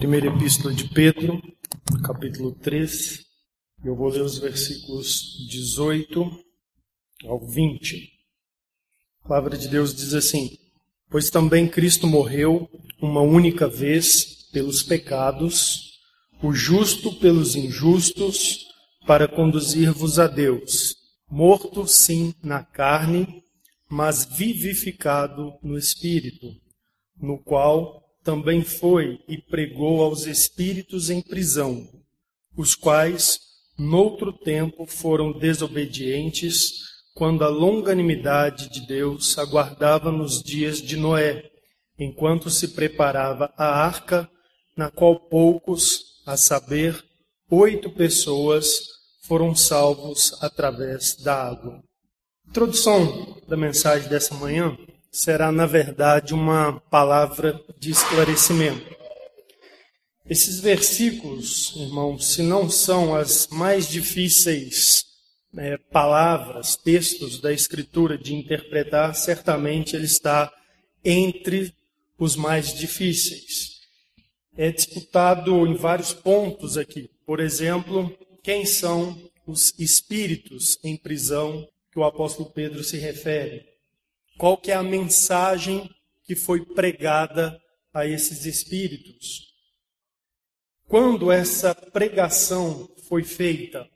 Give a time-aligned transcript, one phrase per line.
[0.00, 1.42] Primeira Epístola de Pedro,
[2.02, 3.22] capítulo 3.
[3.84, 6.42] Eu vou ler os versículos 18
[7.26, 8.10] ao 20.
[9.22, 10.56] A palavra de Deus diz assim:
[11.10, 12.66] Pois também Cristo morreu
[12.98, 16.00] uma única vez pelos pecados,
[16.42, 18.68] o justo pelos injustos,
[19.06, 20.94] para conduzir-vos a Deus,
[21.30, 23.44] morto sim na carne,
[23.86, 26.56] mas vivificado no espírito,
[27.20, 31.84] no qual também foi e pregou aos espíritos em prisão,
[32.56, 33.40] os quais,
[33.76, 36.74] noutro tempo, foram desobedientes,
[37.12, 41.50] quando a longanimidade de Deus aguardava nos dias de Noé,
[41.98, 44.30] enquanto se preparava a arca,
[44.76, 47.04] na qual poucos, a saber,
[47.50, 48.78] oito pessoas,
[49.22, 51.82] foram salvos através da água.
[52.48, 54.78] Introdução da mensagem dessa manhã
[55.10, 58.96] será, na verdade, uma palavra de esclarecimento.
[60.28, 65.04] Esses versículos, irmãos, se não são as mais difíceis
[65.56, 70.52] é, palavras, textos da Escritura de interpretar, certamente ele está
[71.04, 71.74] entre
[72.16, 73.80] os mais difíceis.
[74.56, 77.10] É disputado em vários pontos aqui.
[77.26, 83.69] Por exemplo, quem são os espíritos em prisão que o apóstolo Pedro se refere?
[84.40, 87.60] Qual que é a mensagem que foi pregada
[87.92, 89.52] a esses espíritos?
[90.88, 93.86] Quando essa pregação foi feita?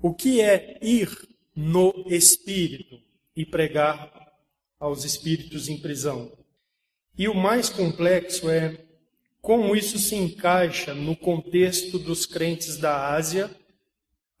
[0.00, 1.10] O que é ir
[1.54, 2.98] no espírito
[3.36, 4.10] e pregar
[4.80, 6.32] aos espíritos em prisão?
[7.18, 8.82] E o mais complexo é
[9.42, 13.54] como isso se encaixa no contexto dos crentes da Ásia,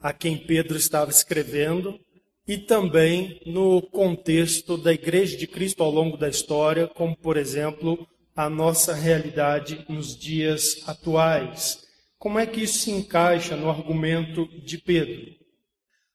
[0.00, 2.00] a quem Pedro estava escrevendo,
[2.46, 8.06] e também no contexto da Igreja de Cristo ao longo da história, como, por exemplo,
[8.34, 11.82] a nossa realidade nos dias atuais.
[12.18, 15.42] Como é que isso se encaixa no argumento de Pedro?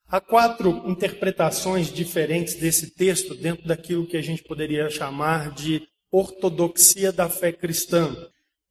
[0.09, 7.12] Há quatro interpretações diferentes desse texto dentro daquilo que a gente poderia chamar de ortodoxia
[7.12, 8.16] da fé cristã.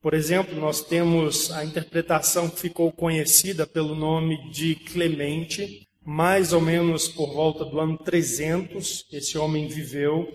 [0.01, 6.61] Por exemplo, nós temos a interpretação que ficou conhecida pelo nome de Clemente, mais ou
[6.61, 10.33] menos por volta do ano 300, esse homem viveu,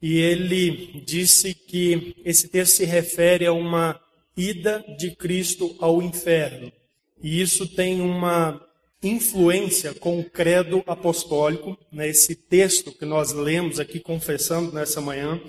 [0.00, 4.00] e ele disse que esse texto se refere a uma
[4.36, 6.72] ida de Cristo ao inferno.
[7.20, 8.64] E isso tem uma
[9.02, 12.12] influência com o credo apostólico, né?
[12.48, 15.40] texto que nós lemos aqui confessando nessa manhã,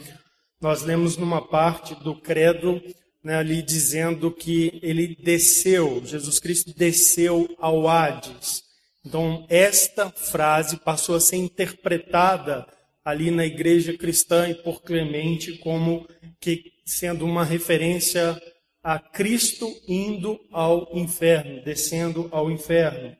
[0.60, 2.82] nós lemos numa parte do credo
[3.24, 8.71] né, ali dizendo que ele desceu, Jesus Cristo desceu ao Hades.
[9.06, 12.67] Então, esta frase passou a ser interpretada
[13.03, 16.07] ali na igreja cristã e por Clemente como
[16.39, 18.39] que sendo uma referência
[18.84, 23.16] a Cristo indo ao inferno, descendo ao inferno.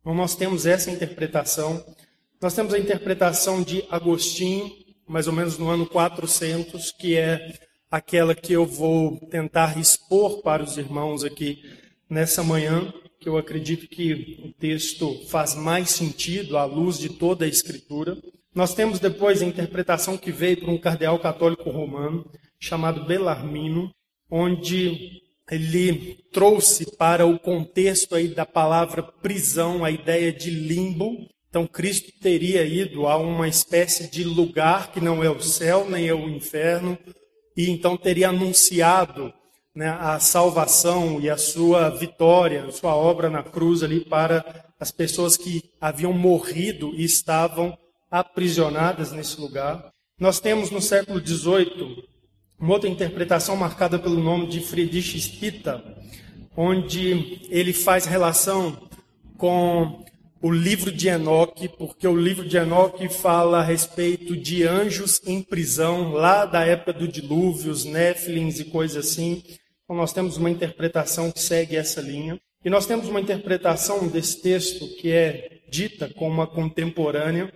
[0.00, 1.84] Então, nós temos essa interpretação.
[2.40, 4.70] Nós temos a interpretação de Agostinho,
[5.08, 7.52] mais ou menos no ano 400, que é
[7.90, 11.62] aquela que eu vou tentar expor para os irmãos aqui
[12.08, 12.92] nessa manhã,
[13.26, 18.16] que eu acredito que o texto faz mais sentido à luz de toda a Escritura.
[18.54, 22.24] Nós temos depois a interpretação que veio por um cardeal católico romano
[22.60, 23.90] chamado Belarmino,
[24.30, 31.26] onde ele trouxe para o contexto aí da palavra prisão a ideia de limbo.
[31.50, 36.06] Então Cristo teria ido a uma espécie de lugar que não é o céu nem
[36.06, 36.96] é o inferno,
[37.56, 39.34] e então teria anunciado
[39.76, 44.90] né, a salvação e a sua vitória, a sua obra na cruz ali para as
[44.90, 47.76] pessoas que haviam morrido e estavam
[48.10, 49.92] aprisionadas nesse lugar.
[50.18, 52.04] Nós temos no século XVIII
[52.58, 55.84] uma outra interpretação marcada pelo nome de Friedrich Spita,
[56.56, 58.88] onde ele faz relação
[59.36, 60.06] com
[60.40, 65.42] o livro de Enoque, porque o livro de Enoque fala a respeito de anjos em
[65.42, 69.42] prisão, lá da época do dilúvio, os Néfilins e coisas assim.
[69.86, 72.38] Então nós temos uma interpretação que segue essa linha.
[72.62, 77.50] E nós temos uma interpretação desse texto que é dita como uma contemporânea,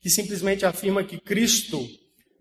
[0.00, 1.84] que simplesmente afirma que Cristo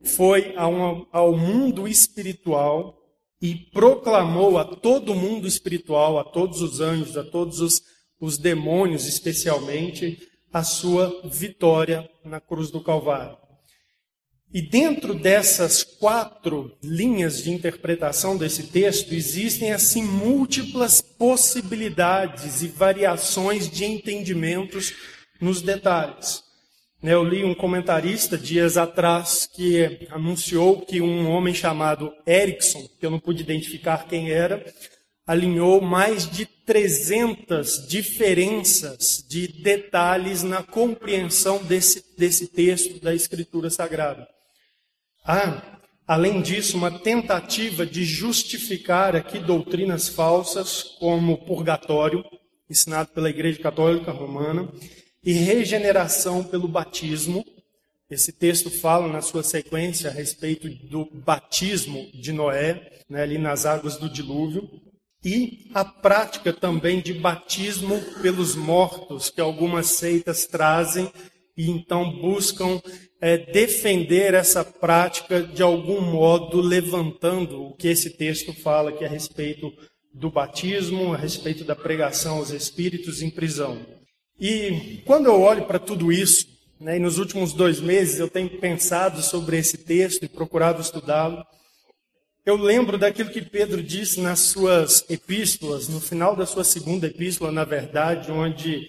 [0.03, 2.95] foi ao mundo espiritual
[3.41, 7.81] e proclamou a todo mundo espiritual, a todos os anjos, a todos os
[8.19, 10.19] os demônios especialmente,
[10.51, 13.37] a sua vitória na cruz do Calvário.
[14.51, 23.69] E dentro dessas quatro linhas de interpretação desse texto, existem assim múltiplas possibilidades e variações
[23.69, 24.95] de entendimentos
[25.39, 26.43] nos detalhes.
[27.03, 33.11] Eu li um comentarista dias atrás que anunciou que um homem chamado Erickson, que eu
[33.11, 34.65] não pude identificar quem era,
[35.27, 44.27] alinhou mais de 300 diferenças de detalhes na compreensão desse, desse texto da Escritura Sagrada.
[45.23, 52.23] Há, além disso, uma tentativa de justificar aqui doutrinas falsas, como purgatório,
[52.69, 54.67] ensinado pela Igreja Católica Romana,
[55.23, 57.45] e regeneração pelo batismo.
[58.09, 63.65] Esse texto fala na sua sequência a respeito do batismo de Noé, né, ali nas
[63.65, 64.69] águas do dilúvio
[65.23, 71.11] e a prática também de batismo pelos mortos, que algumas seitas trazem
[71.57, 72.81] e então buscam
[73.21, 79.07] é, defender essa prática de algum modo, levantando o que esse texto fala, que é
[79.07, 79.71] a respeito
[80.13, 83.85] do batismo, a respeito da pregação aos espíritos em prisão.
[84.39, 86.47] E quando eu olho para tudo isso,
[86.79, 91.43] né, e nos últimos dois meses eu tenho pensado sobre esse texto e procurado estudá-lo,
[92.45, 97.51] eu lembro daquilo que Pedro disse nas suas epístolas, no final da sua segunda epístola,
[97.51, 98.87] na verdade, onde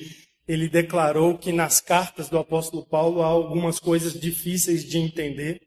[0.50, 5.60] ele declarou que nas cartas do apóstolo Paulo há algumas coisas difíceis de entender.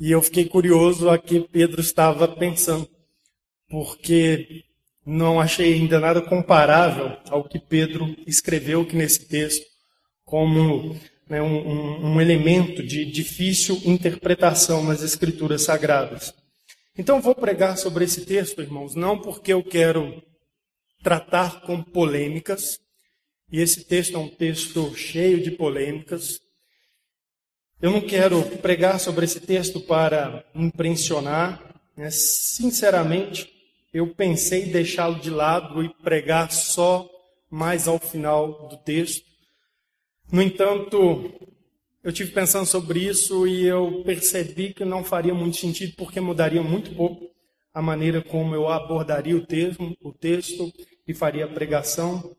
[0.00, 2.88] E eu fiquei curioso a que Pedro estava pensando,
[3.68, 4.64] porque
[5.06, 9.64] não achei ainda nada comparável ao que Pedro escreveu aqui nesse texto,
[10.24, 10.96] como
[11.30, 16.34] né, um, um, elemento de difícil interpretação nas escrituras sagradas.
[16.98, 20.20] Então vou pregar sobre esse texto, irmãos, não porque eu quero
[21.00, 22.80] tratar com polêmicas,
[23.50, 26.40] e esse texto é um texto cheio de polêmicas.
[27.80, 32.10] Eu não quero pregar sobre esse texto para impressionar, né?
[32.10, 33.52] sinceramente,
[33.92, 37.08] eu pensei em deixá-lo de lado e pregar só
[37.50, 39.24] mais ao final do texto.
[40.30, 41.32] No entanto,
[42.02, 46.62] eu tive pensando sobre isso e eu percebi que não faria muito sentido porque mudaria
[46.62, 47.30] muito pouco
[47.72, 50.72] a maneira como eu abordaria o texto, o texto
[51.06, 52.34] e faria a pregação.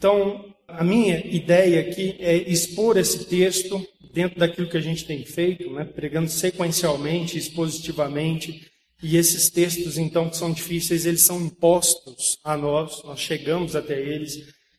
[0.00, 5.26] Então, a minha ideia aqui é expor esse texto dentro daquilo que a gente tem
[5.26, 8.66] feito, né, pregando sequencialmente, expositivamente,
[9.02, 14.00] e esses textos, então, que são difíceis, eles são impostos a nós, nós chegamos até
[14.00, 14.38] eles.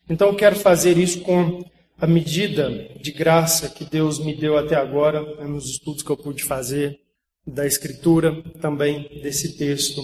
[0.09, 1.63] Então, eu quero fazer isso com
[1.99, 6.17] a medida de graça que Deus me deu até agora, né, nos estudos que eu
[6.17, 6.97] pude fazer
[7.45, 10.03] da Escritura, também desse texto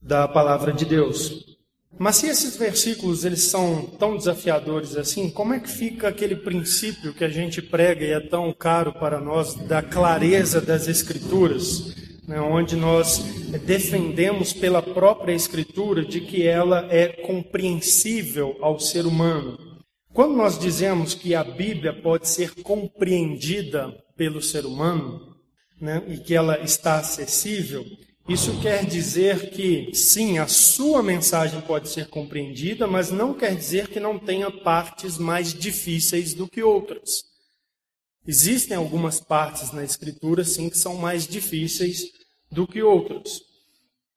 [0.00, 1.53] da palavra de Deus.
[1.98, 7.14] Mas se esses versículos eles são tão desafiadores assim, como é que fica aquele princípio
[7.14, 11.94] que a gente prega e é tão caro para nós da clareza das Escrituras,
[12.26, 13.18] né, onde nós
[13.64, 19.56] defendemos pela própria Escritura de que ela é compreensível ao ser humano?
[20.12, 25.34] Quando nós dizemos que a Bíblia pode ser compreendida pelo ser humano,
[25.80, 27.84] né, e que ela está acessível,
[28.28, 33.88] isso quer dizer que, sim, a sua mensagem pode ser compreendida, mas não quer dizer
[33.88, 37.24] que não tenha partes mais difíceis do que outras.
[38.26, 42.04] Existem algumas partes na Escritura, sim, que são mais difíceis
[42.50, 43.42] do que outras.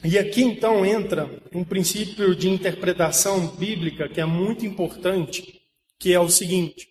[0.04, 5.60] E aqui então entra um princípio de interpretação bíblica que é muito importante,
[6.00, 6.88] que é o seguinte: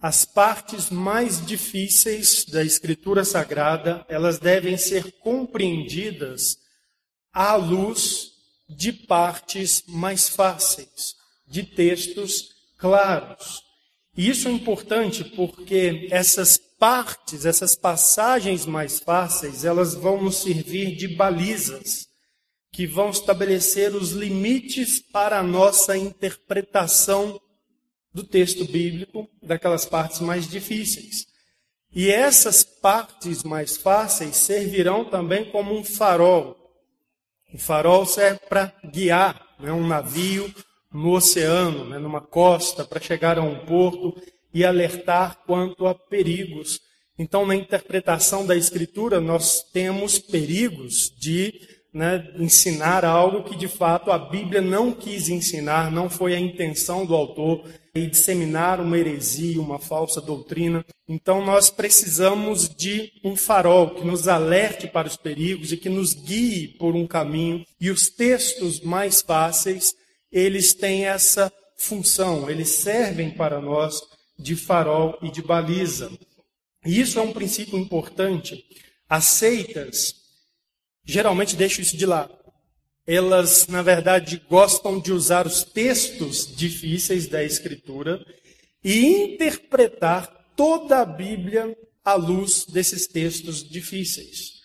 [0.00, 6.58] as partes mais difíceis da Escritura Sagrada, elas devem ser compreendidas
[7.32, 8.32] à luz
[8.68, 11.14] de partes mais fáceis,
[11.46, 13.62] de textos claros.
[14.16, 20.96] E isso é importante porque essas partes, essas passagens mais fáceis, elas vão nos servir
[20.96, 22.06] de balizas
[22.72, 27.40] que vão estabelecer os limites para a nossa interpretação
[28.16, 31.26] do texto bíblico, daquelas partes mais difíceis.
[31.94, 36.56] E essas partes mais fáceis servirão também como um farol.
[37.52, 40.50] O farol serve para guiar né, um navio
[40.90, 44.18] no oceano, né, numa costa, para chegar a um porto
[44.52, 46.80] e alertar quanto a perigos.
[47.18, 51.52] Então, na interpretação da Escritura, nós temos perigos de
[51.96, 57.06] né, ensinar algo que de fato a Bíblia não quis ensinar, não foi a intenção
[57.06, 60.84] do autor e disseminar uma heresia, uma falsa doutrina.
[61.08, 66.12] Então nós precisamos de um farol que nos alerte para os perigos e que nos
[66.12, 67.64] guie por um caminho.
[67.80, 69.94] E os textos mais fáceis,
[70.30, 74.02] eles têm essa função, eles servem para nós
[74.38, 76.12] de farol e de baliza.
[76.84, 78.62] E isso é um princípio importante.
[79.08, 80.25] As seitas
[81.06, 82.36] geralmente deixam isso de lado
[83.06, 88.24] elas, na verdade, gostam de usar os textos difíceis da Escritura
[88.82, 94.56] e interpretar toda a Bíblia à luz desses textos difíceis.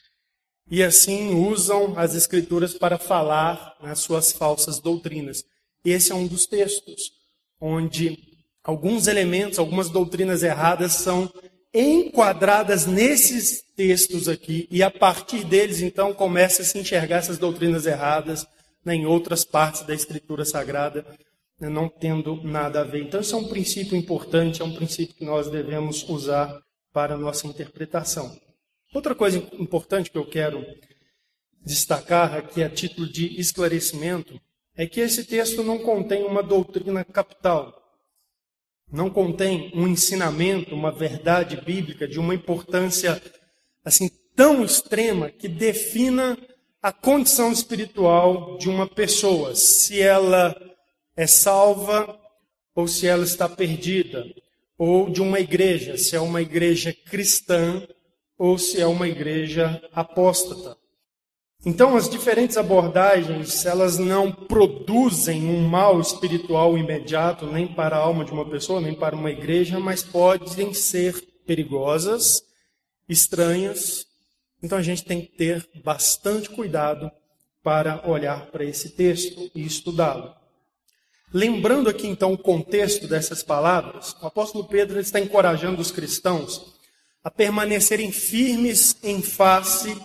[0.69, 5.43] e assim usam as escrituras para falar nas suas falsas doutrinas.
[5.83, 7.12] Esse é um dos textos
[7.60, 8.17] onde
[8.63, 11.29] alguns elementos, algumas doutrinas erradas são
[11.74, 17.86] enquadradas nesses textos aqui e a partir deles então começa a se enxergar essas doutrinas
[17.86, 18.46] erradas
[18.84, 21.06] né, em outras partes da Escritura Sagrada,
[21.60, 23.04] né, não tendo nada a ver.
[23.04, 26.62] Então, isso é um princípio importante, é um princípio que nós devemos usar
[26.92, 28.36] para a nossa interpretação.
[28.94, 30.66] Outra coisa importante que eu quero
[31.63, 34.40] destacar aqui a título de esclarecimento
[34.75, 37.81] é que esse texto não contém uma doutrina capital,
[38.91, 43.21] não contém um ensinamento, uma verdade bíblica de uma importância
[43.83, 46.38] assim tão extrema que defina
[46.81, 50.55] a condição espiritual de uma pessoa, se ela
[51.15, 52.19] é salva
[52.74, 54.25] ou se ela está perdida,
[54.77, 57.86] ou de uma igreja, se é uma igreja cristã
[58.38, 60.81] ou se é uma igreja apóstata.
[61.65, 68.25] Então, as diferentes abordagens, elas não produzem um mal espiritual imediato, nem para a alma
[68.25, 71.13] de uma pessoa, nem para uma igreja, mas podem ser
[71.46, 72.41] perigosas,
[73.08, 74.12] estranhas
[74.62, 77.12] então a gente tem que ter bastante cuidado
[77.63, 80.34] para olhar para esse texto e estudá-lo.
[81.34, 86.80] Lembrando aqui então o contexto dessas palavras, o apóstolo Pedro está encorajando os cristãos
[87.24, 89.96] a permanecerem firmes em face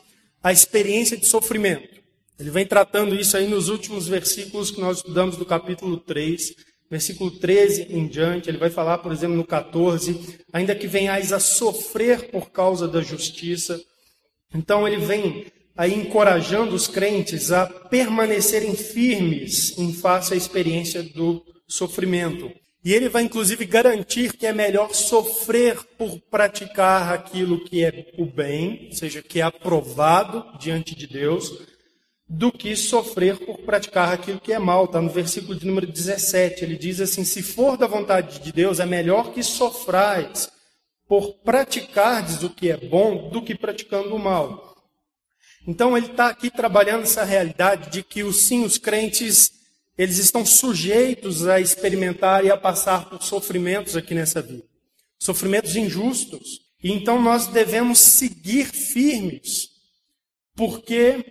[0.46, 2.00] à experiência de sofrimento.
[2.38, 6.54] Ele vem tratando isso aí nos últimos versículos que nós estudamos do capítulo 3,
[6.88, 8.48] versículo 13 em diante.
[8.48, 13.02] Ele vai falar, por exemplo, no 14: ainda que venhais a sofrer por causa da
[13.02, 13.80] justiça,
[14.54, 21.44] então ele vem aí encorajando os crentes a permanecerem firmes em face à experiência do
[21.66, 22.52] sofrimento.
[22.86, 28.24] E ele vai inclusive garantir que é melhor sofrer por praticar aquilo que é o
[28.24, 31.50] bem, ou seja, que é aprovado diante de Deus,
[32.28, 34.84] do que sofrer por praticar aquilo que é mal.
[34.84, 36.62] Está no versículo de número 17.
[36.62, 40.48] Ele diz assim: Se for da vontade de Deus, é melhor que sofrais
[41.08, 44.76] por praticardes o que é bom do que praticando o mal.
[45.66, 49.55] Então ele está aqui trabalhando essa realidade de que os sim, os crentes,
[49.96, 54.64] eles estão sujeitos a experimentar e a passar por sofrimentos aqui nessa vida.
[55.18, 56.60] Sofrimentos injustos.
[56.82, 59.68] E então nós devemos seguir firmes,
[60.54, 61.24] porque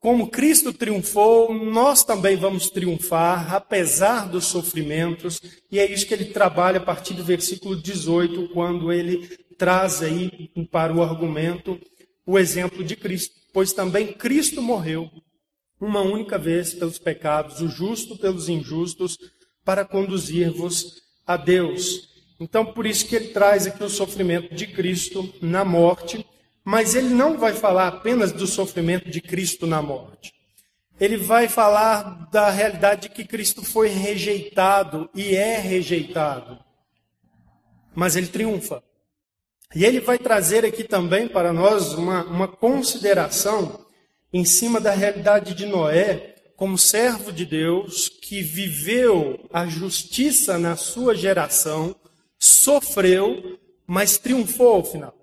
[0.00, 5.40] como Cristo triunfou, nós também vamos triunfar, apesar dos sofrimentos,
[5.72, 9.26] e é isso que ele trabalha a partir do versículo 18, quando ele
[9.58, 11.78] traz aí para o argumento
[12.24, 13.34] o exemplo de Cristo.
[13.52, 15.10] Pois também Cristo morreu
[15.80, 19.16] uma única vez pelos pecados, o justo pelos injustos,
[19.64, 22.08] para conduzir-vos a Deus.
[22.40, 26.24] Então, por isso que ele traz aqui o sofrimento de Cristo na morte
[26.70, 30.34] mas ele não vai falar apenas do sofrimento de Cristo na morte.
[31.00, 36.58] Ele vai falar da realidade de que Cristo foi rejeitado e é rejeitado.
[37.94, 38.82] Mas ele triunfa.
[39.74, 43.86] E ele vai trazer aqui também para nós uma, uma consideração
[44.32, 50.76] em cima da realidade de Noé, como servo de Deus, que viveu a justiça na
[50.76, 51.94] sua geração,
[52.38, 55.14] sofreu, mas triunfou ao final.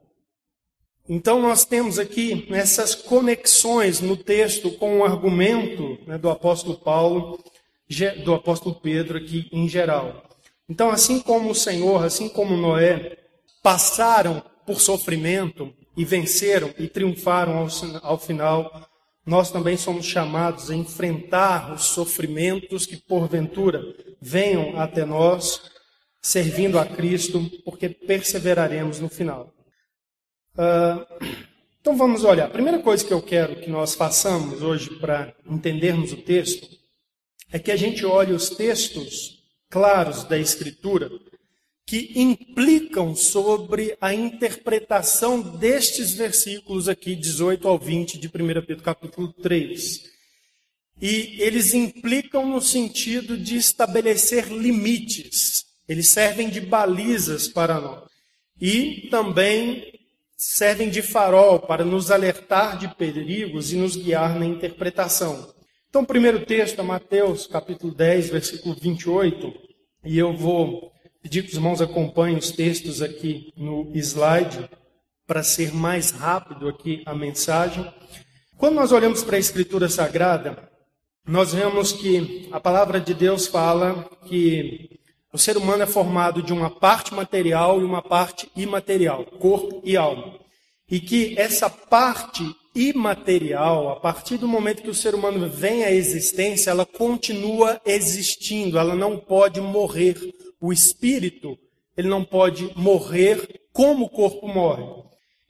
[1.08, 7.44] Então, nós temos aqui essas conexões no texto com o argumento né, do apóstolo Paulo,
[8.24, 10.24] do apóstolo Pedro aqui em geral.
[10.68, 13.18] Então, assim como o Senhor, assim como Noé,
[13.62, 17.68] passaram por sofrimento e venceram e triunfaram ao,
[18.02, 18.90] ao final,
[19.26, 23.82] nós também somos chamados a enfrentar os sofrimentos que porventura
[24.22, 25.62] venham até nós,
[26.22, 29.52] servindo a Cristo, porque perseveraremos no final.
[30.54, 31.26] Uh,
[31.82, 32.46] então vamos olhar.
[32.46, 36.68] A primeira coisa que eu quero que nós façamos hoje para entendermos o texto
[37.52, 41.10] é que a gente olhe os textos claros da Escritura
[41.86, 48.32] que implicam sobre a interpretação destes versículos aqui, 18 ao 20 de 1
[48.66, 50.04] Pedro capítulo 3.
[51.00, 55.66] E eles implicam no sentido de estabelecer limites.
[55.88, 58.10] Eles servem de balizas para nós.
[58.60, 59.94] E também
[60.36, 65.54] servem de farol para nos alertar de perigos e nos guiar na interpretação.
[65.90, 69.54] Então, o primeiro texto é Mateus, capítulo 10, versículo 28,
[70.04, 70.95] e eu vou
[71.26, 74.70] pedir que os irmãos acompanhem os textos aqui no slide
[75.26, 77.92] para ser mais rápido aqui a mensagem.
[78.56, 80.70] Quando nós olhamos para a Escritura Sagrada,
[81.28, 85.00] nós vemos que a palavra de Deus fala que
[85.34, 89.98] o ser humano é formado de uma parte material e uma parte imaterial, corpo e
[89.98, 90.38] alma.
[90.88, 92.44] E que essa parte
[92.76, 98.78] imaterial, a partir do momento que o ser humano vem à existência, ela continua existindo,
[98.78, 100.16] ela não pode morrer.
[100.66, 101.56] O espírito,
[101.96, 104.84] ele não pode morrer como o corpo morre.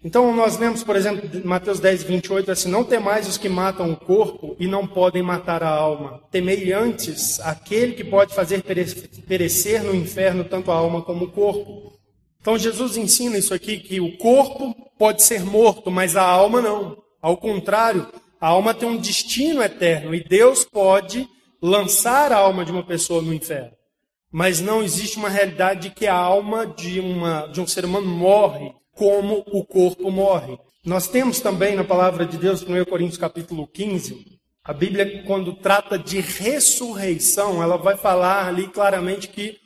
[0.03, 3.95] Então nós lemos, por exemplo, Mateus 10, 28, assim, não temais os que matam o
[3.95, 6.22] corpo e não podem matar a alma.
[6.29, 8.62] Temei antes aquele que pode fazer
[9.25, 11.93] perecer no inferno tanto a alma como o corpo.
[12.41, 17.01] Então Jesus ensina isso aqui, que o corpo pode ser morto, mas a alma não.
[17.22, 18.05] Ao contrário,
[18.41, 21.25] a alma tem um destino eterno e Deus pode
[21.62, 23.75] lançar a alma de uma pessoa no inferno.
[24.38, 28.06] Mas não existe uma realidade de que a alma de, uma, de um ser humano
[28.06, 30.60] morre como o corpo morre.
[30.86, 35.56] Nós temos também na palavra de Deus, no 1 Coríntios capítulo 15, a Bíblia, quando
[35.56, 39.58] trata de ressurreição, ela vai falar ali claramente que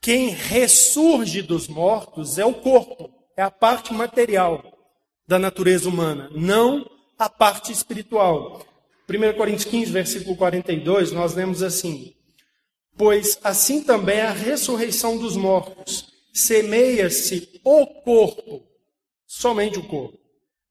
[0.00, 4.62] quem ressurge dos mortos é o corpo, é a parte material
[5.26, 8.64] da natureza humana, não a parte espiritual.
[9.10, 12.14] 1 Coríntios 15, versículo 42, nós lemos assim:
[12.96, 18.62] Pois assim também é a ressurreição dos mortos semeia-se o corpo,
[19.26, 20.18] somente o corpo,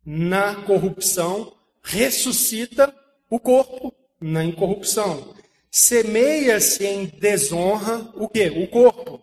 [0.05, 2.93] na corrupção, ressuscita
[3.29, 3.91] o corpo
[4.21, 5.33] na incorrupção.
[5.71, 8.47] Semeia-se em desonra o que?
[8.47, 9.19] O corpo.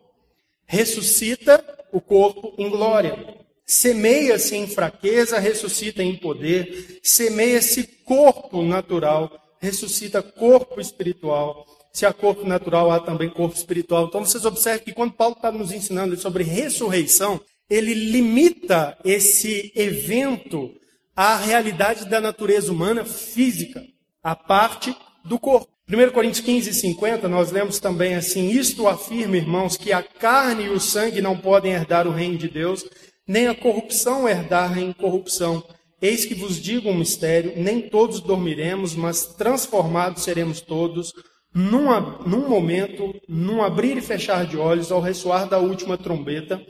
[0.66, 3.38] Ressuscita o corpo em glória.
[3.64, 6.98] Semeia-se em fraqueza, ressuscita em poder.
[7.04, 9.30] Semeia-se corpo natural,
[9.60, 11.64] ressuscita corpo espiritual.
[11.92, 14.06] Se há corpo natural, há também corpo espiritual.
[14.06, 20.70] Então vocês observam que quando Paulo está nos ensinando sobre ressurreição, ele limita esse evento
[21.14, 23.82] à realidade da natureza humana física,
[24.22, 24.94] a parte
[25.24, 25.68] do corpo.
[25.90, 30.68] 1 Coríntios 15, 50, nós lemos também assim: Isto afirma, irmãos, que a carne e
[30.70, 32.84] o sangue não podem herdar o reino de Deus,
[33.26, 35.62] nem a corrupção herdar a incorrupção.
[36.00, 41.12] Eis que vos digo um mistério: nem todos dormiremos, mas transformados seremos todos
[41.54, 41.88] num,
[42.26, 46.60] num momento, num abrir e fechar de olhos, ao ressoar da última trombeta,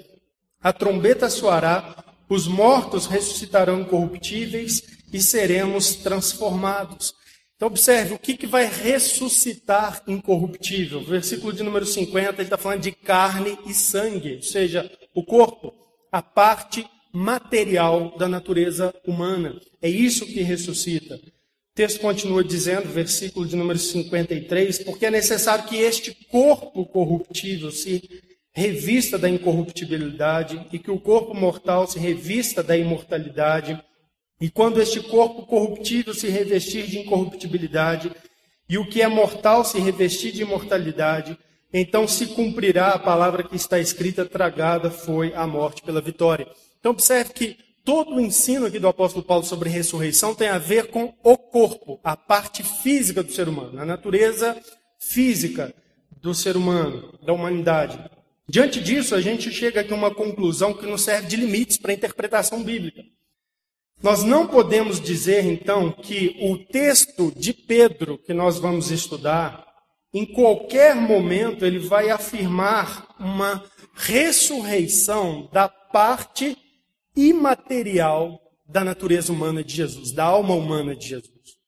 [0.61, 7.15] a trombeta soará, os mortos ressuscitarão incorruptíveis e seremos transformados.
[7.57, 11.05] Então, observe o que, que vai ressuscitar incorruptível.
[11.05, 15.73] Versículo de número 50, ele está falando de carne e sangue, ou seja, o corpo,
[16.11, 19.61] a parte material da natureza humana.
[19.81, 21.21] É isso que ressuscita.
[21.73, 27.71] O texto continua dizendo, versículo de número 53, porque é necessário que este corpo corruptível
[27.71, 33.83] se revista da incorruptibilidade e que o corpo mortal se revista da imortalidade.
[34.39, 38.13] E quando este corpo corruptível se revestir de incorruptibilidade
[38.69, 41.39] e o que é mortal se revestir de imortalidade,
[41.73, 46.47] então se cumprirá a palavra que está escrita: tragada foi a morte pela vitória.
[46.79, 50.89] Então observe que todo o ensino aqui do apóstolo Paulo sobre ressurreição tem a ver
[50.89, 54.61] com o corpo, a parte física do ser humano, a natureza
[54.99, 55.75] física
[56.21, 57.99] do ser humano, da humanidade.
[58.49, 61.91] Diante disso, a gente chega aqui a uma conclusão que nos serve de limites para
[61.91, 63.03] a interpretação bíblica.
[64.03, 69.65] Nós não podemos dizer, então, que o texto de Pedro que nós vamos estudar,
[70.13, 73.65] em qualquer momento, ele vai afirmar uma
[73.95, 76.57] ressurreição da parte
[77.17, 81.59] imaterial da natureza humana de Jesus, da alma humana de Jesus.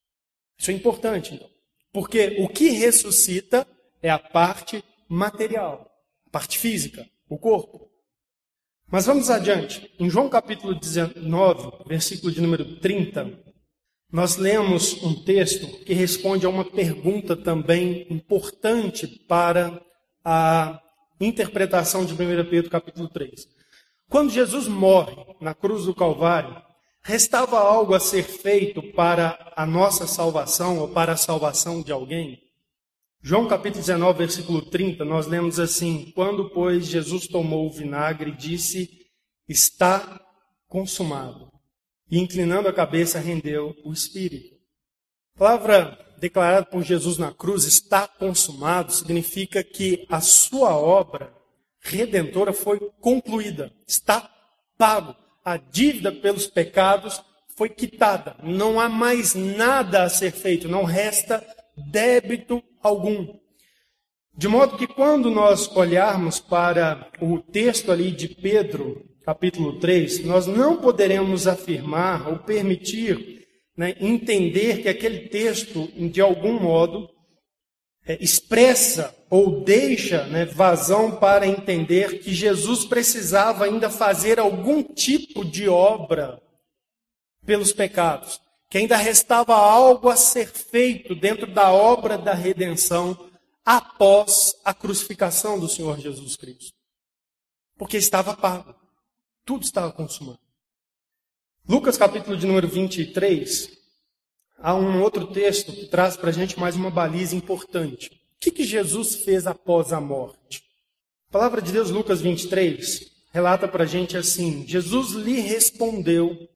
[0.58, 1.48] Isso é importante, então.
[1.92, 3.66] Porque o que ressuscita
[4.02, 5.90] é a parte material,
[6.26, 7.90] a parte física, o corpo.
[8.90, 9.90] Mas vamos adiante.
[9.98, 13.44] Em João capítulo 19, versículo de número 30,
[14.12, 19.80] nós lemos um texto que responde a uma pergunta também importante para
[20.24, 20.80] a
[21.20, 22.16] interpretação de 1
[22.48, 23.53] Pedro capítulo 3.
[24.08, 26.62] Quando Jesus morre na cruz do Calvário,
[27.02, 32.40] restava algo a ser feito para a nossa salvação ou para a salvação de alguém?
[33.20, 38.88] João capítulo 19, versículo 30, nós lemos assim: Quando, pois, Jesus tomou o vinagre, disse:
[39.48, 40.20] Está
[40.68, 41.50] consumado.
[42.10, 44.54] E inclinando a cabeça, rendeu o espírito.
[45.34, 51.30] A palavra declarada por Jesus na cruz, está consumado, significa que a sua obra
[51.84, 54.28] redentora foi concluída, está
[54.78, 55.14] pago.
[55.44, 57.22] A dívida pelos pecados
[57.56, 58.34] foi quitada.
[58.42, 61.44] Não há mais nada a ser feito, não resta
[61.76, 63.38] débito algum.
[64.36, 70.46] De modo que quando nós olharmos para o texto ali de Pedro, capítulo 3, nós
[70.46, 73.44] não poderemos afirmar ou permitir
[73.76, 77.08] né, entender que aquele texto, de algum modo,
[78.06, 85.44] é, expressa ou deixa né, vazão para entender que Jesus precisava ainda fazer algum tipo
[85.44, 86.40] de obra
[87.44, 88.40] pelos pecados.
[88.70, 93.30] que ainda restava algo a ser feito dentro da obra da redenção
[93.64, 96.72] após a crucificação do Senhor Jesus Cristo.
[97.76, 98.74] Porque estava pago.
[99.44, 100.40] Tudo estava consumado.
[101.68, 103.83] Lucas capítulo de número 23,
[104.64, 108.08] há um outro texto que traz para a gente mais uma baliza importante.
[108.08, 110.62] O que, que Jesus fez após a morte?
[111.28, 116.48] A palavra de Deus, Lucas 23, relata para a gente assim: Jesus lhe respondeu.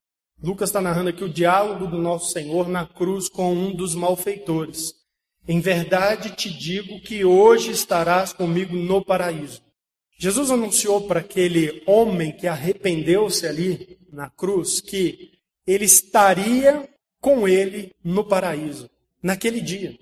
[0.42, 4.94] Lucas está narrando aqui o diálogo do nosso Senhor na cruz com um dos malfeitores.
[5.46, 9.60] Em verdade te digo que hoje estarás comigo no paraíso.
[10.18, 15.32] Jesus anunciou para aquele homem que arrependeu-se ali na cruz que
[15.66, 16.88] ele estaria
[17.20, 18.88] com ele no paraíso,
[19.22, 19.98] naquele dia.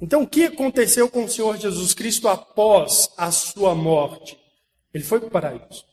[0.00, 4.38] Então, o que aconteceu com o Senhor Jesus Cristo após a sua morte?
[4.92, 5.84] Ele foi para o paraíso.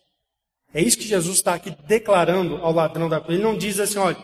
[0.73, 3.35] É isso que Jesus está aqui declarando ao ladrão da cruz.
[3.35, 4.17] Ele não diz assim: olha,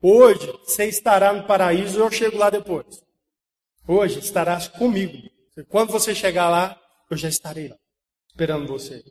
[0.00, 3.02] hoje você estará no paraíso, eu chego lá depois.
[3.86, 5.28] Hoje estarás comigo.
[5.68, 6.78] Quando você chegar lá,
[7.10, 7.76] eu já estarei lá
[8.34, 9.02] esperando você.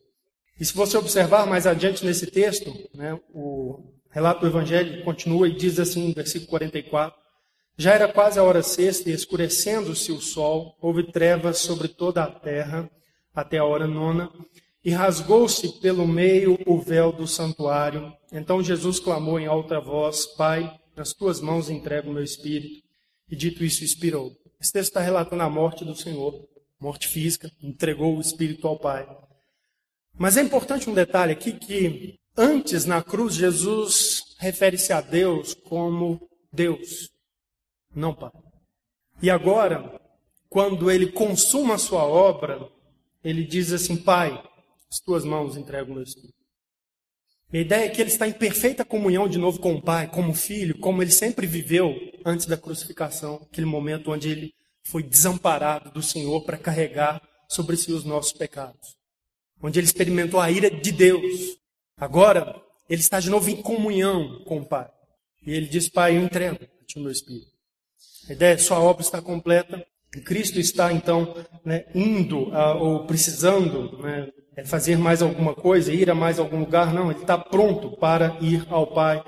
[0.59, 5.55] E se você observar mais adiante nesse texto, né, o relato do Evangelho continua e
[5.55, 7.17] diz assim, no versículo 44,
[7.77, 12.31] já era quase a hora sexta e escurecendo-se o sol, houve trevas sobre toda a
[12.31, 12.89] terra
[13.33, 14.31] até a hora nona,
[14.85, 18.13] e rasgou-se pelo meio o véu do santuário.
[18.31, 22.83] Então Jesus clamou em alta voz, Pai, nas tuas mãos entrego o meu espírito.
[23.27, 24.31] E dito isso, expirou.
[24.61, 26.47] Esse texto está relatando a morte do Senhor
[26.83, 29.07] morte física, entregou o espírito ao Pai.
[30.19, 36.29] Mas é importante um detalhe aqui que antes na cruz Jesus refere-se a Deus como
[36.51, 37.09] Deus,
[37.95, 38.31] não Pai.
[39.21, 39.99] E agora,
[40.49, 42.69] quando ele consuma a sua obra,
[43.23, 44.31] ele diz assim: Pai,
[44.91, 46.33] as tuas mãos entrego o meu espírito.
[47.53, 50.33] A ideia é que ele está em perfeita comunhão de novo com o Pai, como
[50.33, 56.01] filho, como ele sempre viveu antes da crucificação, aquele momento onde ele foi desamparado do
[56.01, 58.95] Senhor para carregar sobre si os nossos pecados.
[59.61, 61.57] Onde ele experimentou a ira de Deus.
[62.03, 64.87] Agora, ele está de novo em comunhão com o Pai.
[65.45, 67.51] E ele diz: Pai, eu entrego a o meu espírito.
[68.29, 69.85] A ideia é sua obra está completa.
[70.15, 71.33] E Cristo está, então,
[71.65, 74.29] né, indo uh, ou precisando né,
[74.65, 76.93] fazer mais alguma coisa, ir a mais algum lugar.
[76.93, 79.23] Não, ele está pronto para ir ao Pai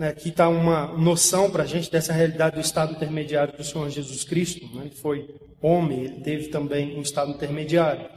[0.00, 3.90] né, aqui está uma noção para a gente dessa realidade do estado intermediário do Senhor
[3.90, 4.64] Jesus Cristo.
[4.74, 4.86] Né?
[4.86, 5.28] Ele foi
[5.60, 8.08] homem, ele teve também um estado intermediário.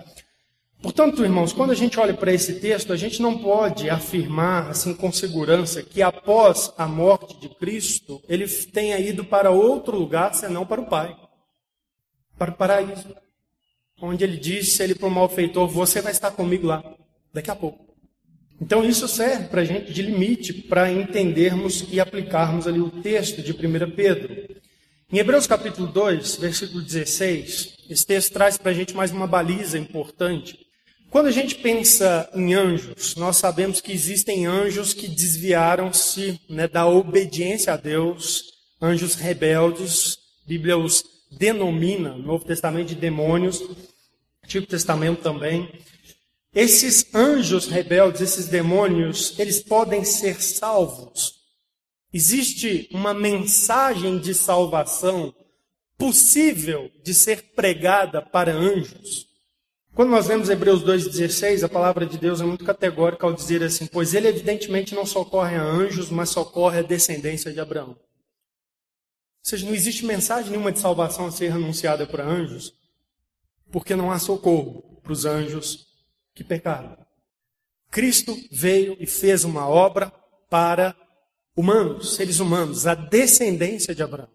[0.84, 4.94] Portanto, irmãos, quando a gente olha para esse texto, a gente não pode afirmar assim
[4.94, 10.66] com segurança que após a morte de Cristo, ele tenha ido para outro lugar senão
[10.66, 11.16] para o Pai,
[12.38, 13.16] para o paraíso,
[14.02, 16.84] onde ele disse ele para o malfeitor: Você vai estar comigo lá,
[17.34, 17.96] daqui a pouco.
[18.60, 23.42] Então isso serve para a gente de limite para entendermos e aplicarmos ali o texto
[23.42, 24.62] de 1 Pedro.
[25.10, 29.78] Em Hebreus capítulo 2, versículo 16, esse texto traz para a gente mais uma baliza
[29.78, 30.63] importante.
[31.14, 36.88] Quando a gente pensa em anjos, nós sabemos que existem anjos que desviaram-se né, da
[36.88, 38.46] obediência a Deus,
[38.82, 43.62] anjos rebeldes, a Bíblia os denomina, no Novo Testamento, de demônios,
[44.44, 45.72] Antigo Testamento também.
[46.52, 51.36] Esses anjos rebeldes, esses demônios, eles podem ser salvos.
[52.12, 55.32] Existe uma mensagem de salvação
[55.96, 59.32] possível de ser pregada para anjos.
[59.96, 63.86] Quando nós vemos Hebreus 2,16, a palavra de Deus é muito categórica ao dizer assim:
[63.86, 67.90] Pois ele evidentemente não socorre a anjos, mas socorre a descendência de Abraão.
[67.90, 68.00] Ou
[69.44, 72.74] seja, não existe mensagem nenhuma de salvação a ser anunciada para anjos,
[73.72, 75.86] porque não há socorro para os anjos
[76.34, 76.98] que pecaram.
[77.92, 80.12] Cristo veio e fez uma obra
[80.50, 80.96] para
[81.56, 84.30] humanos, seres humanos, a descendência de Abraão.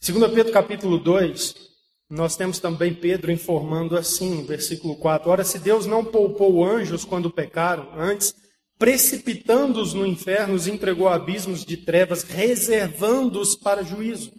[0.00, 1.71] 2 Pedro capítulo 2,
[2.12, 7.30] nós temos também Pedro informando assim, versículo 4: Ora, se Deus não poupou anjos quando
[7.30, 8.34] pecaram, antes,
[8.78, 14.30] precipitando-os no inferno, os entregou a abismos de trevas, reservando-os para juízo.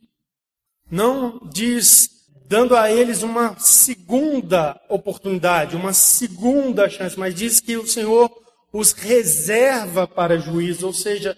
[0.91, 2.09] Não diz
[2.47, 8.29] dando a eles uma segunda oportunidade, uma segunda chance, mas diz que o Senhor
[8.71, 11.35] os reserva para juízo, ou seja,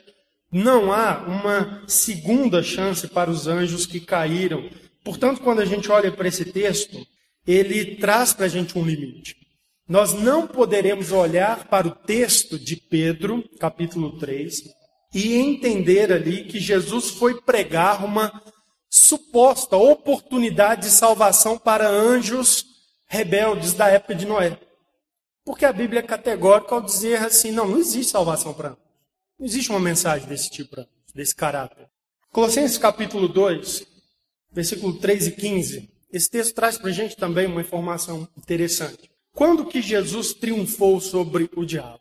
[0.51, 4.69] não há uma segunda chance para os anjos que caíram.
[5.05, 6.97] Portanto, quando a gente olha para esse texto,
[7.45, 9.35] ele traz para a gente um limite.
[9.87, 14.63] Nós não poderemos olhar para o texto de Pedro, capítulo 3,
[15.13, 18.41] e entender ali que Jesus foi pregar uma
[18.89, 22.65] suposta oportunidade de salvação para anjos
[23.07, 24.59] rebeldes da época de Noé.
[25.45, 28.83] Porque a Bíblia é categórica ao dizer assim: não, não existe salvação para anjos.
[29.37, 30.75] Não existe uma mensagem desse tipo
[31.13, 31.87] desse caráter.
[32.31, 33.94] Colossenses capítulo 2,
[34.55, 35.89] versículo 3 e 15.
[36.11, 39.11] Esse texto traz para a gente também uma informação interessante.
[39.33, 41.99] Quando que Jesus triunfou sobre o diabo?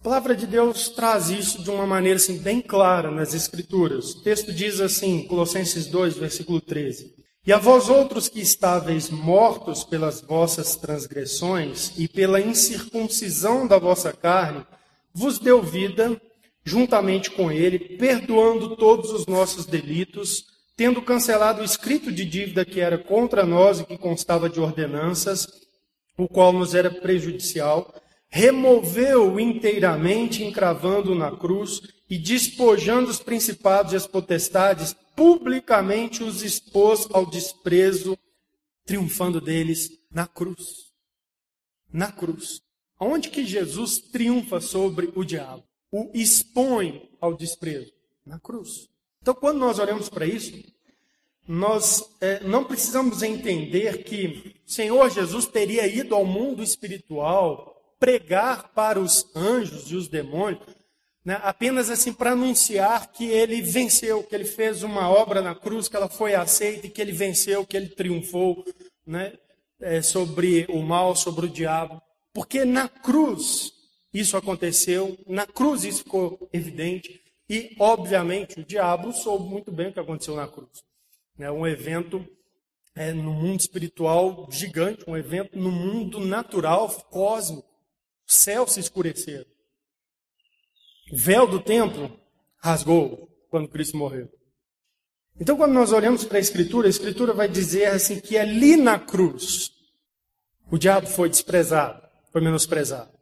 [0.00, 4.10] A palavra de Deus traz isso de uma maneira assim, bem clara nas Escrituras.
[4.10, 7.14] O texto diz assim, Colossenses 2, versículo 13:
[7.46, 14.12] E a vós outros que estáveis mortos pelas vossas transgressões e pela incircuncisão da vossa
[14.12, 14.66] carne,
[15.14, 16.20] vos deu vida
[16.62, 22.80] juntamente com ele, perdoando todos os nossos delitos, tendo cancelado o escrito de dívida que
[22.80, 25.46] era contra nós e que constava de ordenanças,
[26.16, 27.92] o qual nos era prejudicial
[28.34, 37.06] removeu inteiramente, encravando na cruz e despojando os principados e as potestades, publicamente os expôs
[37.12, 38.18] ao desprezo,
[38.84, 40.92] triunfando deles na cruz.
[41.92, 42.60] Na cruz.
[42.98, 45.62] Onde que Jesus triunfa sobre o diabo?
[45.92, 47.92] O expõe ao desprezo?
[48.26, 48.88] Na cruz.
[49.24, 50.52] Então, quando nós olhamos para isso,
[51.48, 58.74] nós é, não precisamos entender que o Senhor Jesus teria ido ao mundo espiritual pregar
[58.74, 60.60] para os anjos e os demônios,
[61.24, 65.88] né, apenas assim para anunciar que ele venceu, que ele fez uma obra na cruz,
[65.88, 68.62] que ela foi aceita e que ele venceu, que ele triunfou
[69.06, 69.32] né,
[69.80, 71.98] é, sobre o mal, sobre o diabo.
[72.30, 73.72] Porque na cruz
[74.12, 79.92] isso aconteceu, na cruz isso ficou evidente, e obviamente o diabo soube muito bem o
[79.92, 80.82] que aconteceu na cruz.
[81.38, 82.26] É um evento
[82.94, 87.68] é, no mundo espiritual gigante, um evento no mundo natural, cósmico.
[88.26, 89.44] O céu se escureceu.
[91.12, 92.18] O véu do templo
[92.62, 94.30] rasgou quando Cristo morreu.
[95.38, 98.98] Então, quando nós olhamos para a Escritura, a Escritura vai dizer assim que ali na
[98.98, 99.72] cruz
[100.70, 102.00] o diabo foi desprezado,
[102.32, 103.12] foi menosprezado.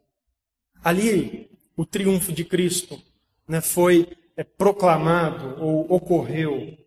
[0.83, 3.01] Ali o triunfo de Cristo
[3.47, 6.77] né, foi é, proclamado ou ocorreu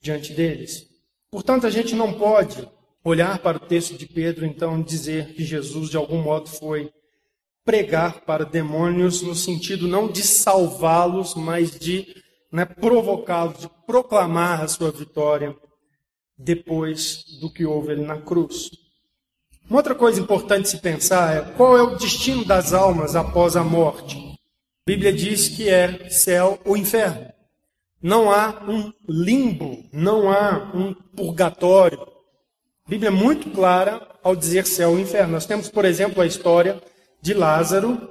[0.00, 0.86] diante deles.
[1.30, 2.68] Portanto, a gente não pode
[3.04, 6.92] olhar para o texto de Pedro então dizer que Jesus de algum modo foi
[7.64, 12.06] pregar para demônios no sentido não de salvá-los, mas de
[12.52, 15.56] né, provocá-los, de proclamar a sua vitória
[16.36, 18.70] depois do que houve ali na cruz.
[19.68, 23.62] Uma outra coisa importante se pensar é qual é o destino das almas após a
[23.62, 24.29] morte.
[24.86, 27.26] A Bíblia diz que é céu ou inferno.
[28.02, 32.00] Não há um limbo, não há um purgatório.
[32.00, 35.34] A Bíblia é muito clara ao dizer céu ou inferno.
[35.34, 36.80] Nós temos, por exemplo, a história
[37.20, 38.10] de Lázaro,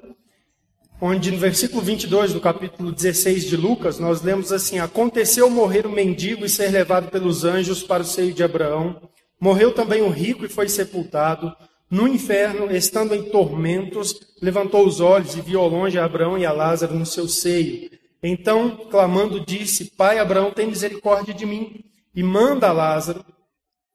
[1.02, 5.92] onde no versículo 22 do capítulo 16 de Lucas, nós lemos assim: Aconteceu morrer o
[5.92, 9.10] mendigo e ser levado pelos anjos para o seio de Abraão.
[9.42, 11.52] Morreu também o rico e foi sepultado.
[11.90, 16.52] No inferno, estando em tormentos, levantou os olhos e viu longe a Abraão e a
[16.52, 17.90] Lázaro no seu seio.
[18.22, 23.26] Então, clamando, disse: Pai Abraão, tem misericórdia de mim e manda a Lázaro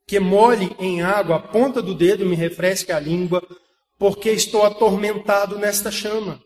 [0.07, 3.41] que molhe em água a ponta do dedo e me refresque a língua,
[3.97, 6.41] porque estou atormentado nesta chama.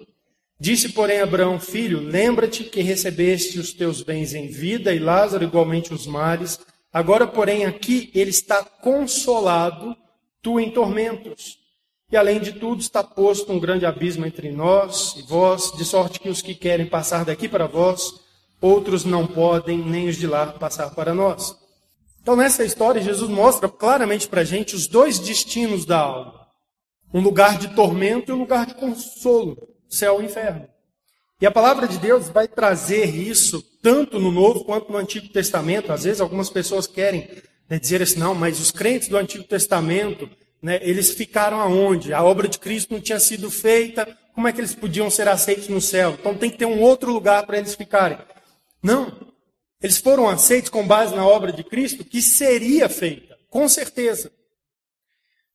[0.60, 5.94] Disse, porém, Abraão, filho, lembra-te que recebeste os teus bens em vida e Lázaro igualmente
[5.94, 6.60] os males.
[6.92, 9.96] Agora, porém, aqui ele está consolado,
[10.42, 11.58] tu em tormentos.
[12.12, 16.20] E além de tudo, está posto um grande abismo entre nós e vós, de sorte
[16.20, 18.14] que os que querem passar daqui para vós,
[18.60, 21.56] outros não podem, nem os de lá passar para nós.
[22.22, 26.48] Então, nessa história, Jesus mostra claramente para a gente os dois destinos da alma.
[27.14, 30.68] Um lugar de tormento e um lugar de consolo, céu e inferno.
[31.42, 35.92] E a palavra de Deus vai trazer isso tanto no Novo quanto no Antigo Testamento.
[35.92, 37.30] Às vezes algumas pessoas querem
[37.70, 40.30] né, dizer assim, não, mas os crentes do Antigo Testamento,
[40.62, 42.14] né, eles ficaram aonde?
[42.14, 45.68] A obra de Cristo não tinha sido feita, como é que eles podiam ser aceitos
[45.68, 46.16] no céu?
[46.20, 48.18] Então tem que ter um outro lugar para eles ficarem.
[48.82, 49.30] Não.
[49.82, 54.32] Eles foram aceitos com base na obra de Cristo que seria feita, com certeza.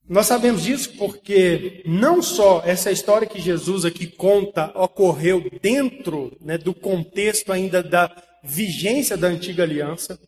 [0.07, 6.59] Nós sabemos disso porque não só essa história que Jesus aqui conta ocorreu dentro né,
[6.59, 10.21] do contexto ainda da vigência da antiga aliança.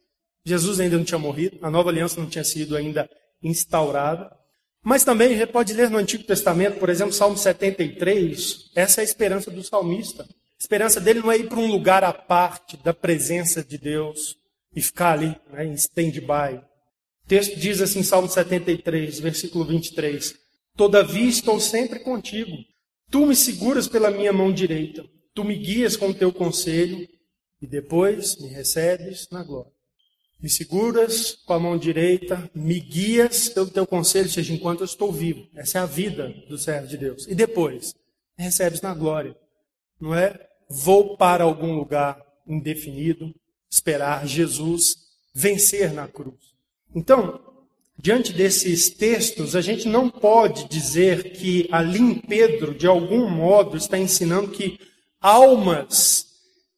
[0.47, 3.11] Jesus ainda não tinha morrido, a nova aliança não tinha sido ainda
[3.43, 4.31] instaurada.
[4.81, 9.05] Mas também gente pode ler no Antigo Testamento, por exemplo, Salmo 73, essa é a
[9.05, 10.23] esperança do salmista.
[10.23, 10.27] A
[10.61, 14.37] esperança dele não é ir para um lugar à parte da presença de Deus
[14.75, 16.59] e ficar ali né, em stand-by.
[17.25, 20.33] O texto diz assim, Salmo 73, versículo 23:
[20.77, 22.57] Todavia estou sempre contigo.
[23.11, 25.05] Tu me seguras pela minha mão direita.
[25.35, 27.09] Tu me guias com o teu conselho
[27.61, 29.76] e depois me recebes na glória.
[30.41, 35.11] Me seguras com a mão direita, me guias pelo teu conselho, seja enquanto eu estou
[35.11, 35.47] vivo.
[35.55, 37.27] Essa é a vida do servo de Deus.
[37.27, 37.95] E depois,
[38.37, 39.35] recebes na glória.
[40.01, 43.35] Não é vou para algum lugar indefinido,
[43.71, 44.97] esperar Jesus
[45.35, 46.55] vencer na cruz.
[46.95, 47.41] Então,
[47.99, 53.77] diante desses textos, a gente não pode dizer que ali em Pedro, de algum modo,
[53.77, 54.79] está ensinando que
[55.21, 56.27] almas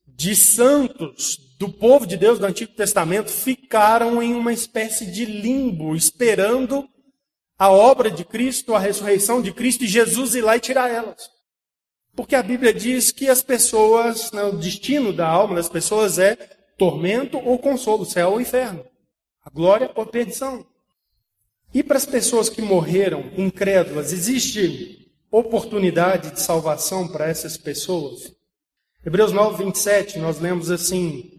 [0.07, 5.97] de santos do povo de Deus do Antigo Testamento ficaram em uma espécie de limbo,
[5.97, 6.89] esperando
[7.59, 11.29] a obra de Cristo, a ressurreição de Cristo e Jesus ir lá e tirar elas.
[12.15, 16.37] Porque a Bíblia diz que as pessoas, né, o destino da alma das pessoas é
[16.77, 18.85] tormento ou consolo, céu ou inferno.
[19.45, 20.65] A glória ou perdição.
[21.75, 28.33] E para as pessoas que morreram incrédulas, existe oportunidade de salvação para essas pessoas?
[29.05, 31.38] Hebreus 9, 27, nós lemos assim: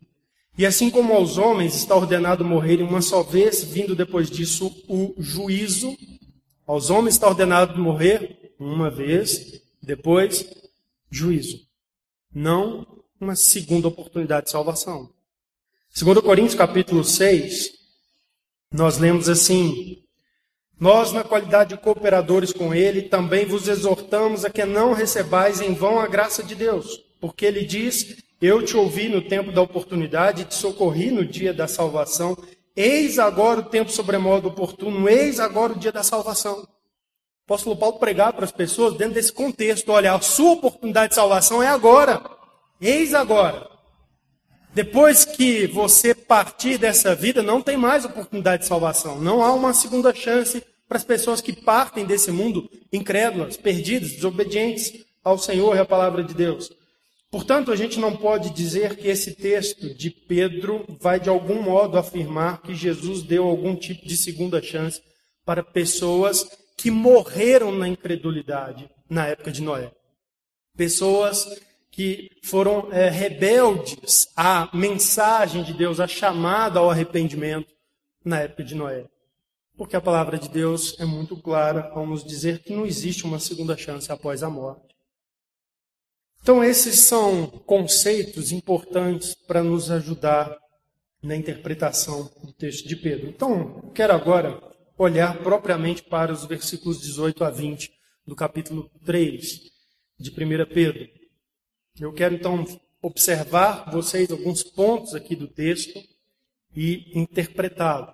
[0.60, 5.16] E assim como aos homens está ordenado morrerem uma só vez, vindo depois disso o
[5.18, 5.98] juízo,
[6.68, 10.46] aos homens está ordenado morrer uma vez, depois
[11.10, 11.66] juízo.
[12.30, 12.86] Não
[13.22, 15.10] uma segunda oportunidade de salvação.
[15.90, 17.72] Segundo Coríntios capítulo 6,
[18.70, 20.04] nós lemos assim:
[20.78, 25.74] Nós, na qualidade de cooperadores com ele, também vos exortamos a que não recebais em
[25.74, 30.46] vão a graça de Deus, porque ele diz: Eu te ouvi no tempo da oportunidade,
[30.46, 32.38] te socorri no dia da salvação.
[32.74, 36.60] Eis agora o tempo sobremodo oportuno, eis agora o dia da salvação.
[36.60, 36.66] O
[37.46, 41.62] apóstolo Paulo pregar para as pessoas dentro desse contexto: olha, a sua oportunidade de salvação
[41.62, 42.22] é agora,
[42.80, 43.68] eis agora.
[44.74, 49.20] Depois que você partir dessa vida, não tem mais oportunidade de salvação.
[49.20, 55.06] Não há uma segunda chance para as pessoas que partem desse mundo incrédulas, perdidas, desobedientes
[55.24, 56.79] ao Senhor e à palavra de Deus.
[57.32, 61.98] Portanto, a gente não pode dizer que esse texto de Pedro vai de algum modo
[61.98, 65.02] afirmar que Jesus deu algum tipo de segunda chance
[65.46, 69.92] para pessoas que morreram na incredulidade na época de Noé.
[70.76, 71.46] Pessoas
[71.92, 77.72] que foram é, rebeldes à mensagem de Deus, à chamada ao arrependimento
[78.24, 79.06] na época de Noé.
[79.78, 83.40] Porque a palavra de Deus é muito clara ao nos dizer que não existe uma
[83.40, 84.96] segunda chance após a morte.
[86.42, 90.58] Então, esses são conceitos importantes para nos ajudar
[91.22, 93.28] na interpretação do texto de Pedro.
[93.28, 94.60] Então, quero agora
[94.98, 97.92] olhar propriamente para os versículos 18 a 20
[98.26, 99.62] do capítulo 3
[100.20, 100.34] de 1
[100.74, 101.08] Pedro.
[102.00, 102.66] Eu quero então
[103.02, 106.00] observar vocês alguns pontos aqui do texto
[106.76, 108.08] e interpretá-lo.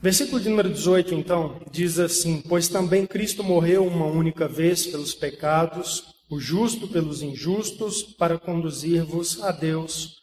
[0.00, 5.14] Versículo de número 18, então, diz assim: Pois também Cristo morreu uma única vez pelos
[5.14, 10.20] pecados, o justo pelos injustos, para conduzir-vos a Deus,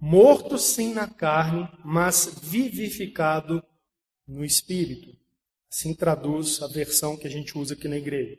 [0.00, 3.62] morto sim na carne, mas vivificado
[4.26, 5.16] no espírito.
[5.70, 8.38] Assim traduz a versão que a gente usa aqui na igreja.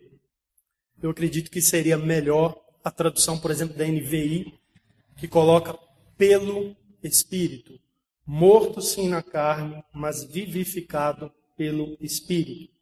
[1.01, 4.53] Eu acredito que seria melhor a tradução, por exemplo, da NVI,
[5.17, 5.77] que coloca
[6.17, 7.79] pelo Espírito.
[8.25, 12.76] Morto sim na carne, mas vivificado pelo Espírito.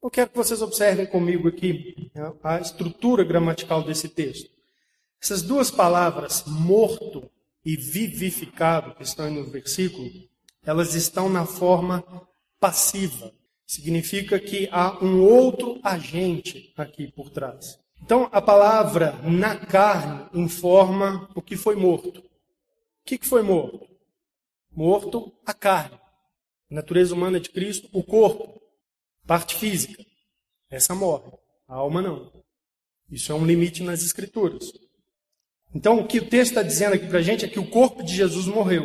[0.00, 4.48] Eu quero que vocês observem comigo aqui né, a estrutura gramatical desse texto.
[5.20, 7.28] Essas duas palavras, morto
[7.64, 10.08] e vivificado, que estão no versículo,
[10.64, 12.04] elas estão na forma
[12.60, 13.32] passiva.
[13.66, 17.78] Significa que há um outro agente aqui por trás.
[18.00, 22.20] Então, a palavra na carne informa o que foi morto.
[22.20, 22.24] O
[23.04, 23.84] que foi morto?
[24.70, 25.98] Morto a carne.
[26.70, 28.62] A natureza humana de Cristo, o corpo,
[29.28, 30.04] parte física.
[30.68, 31.30] Essa morre.
[31.68, 32.32] A alma não.
[33.08, 34.72] Isso é um limite nas Escrituras.
[35.72, 38.02] Então, o que o texto está dizendo aqui para a gente é que o corpo
[38.02, 38.84] de Jesus morreu.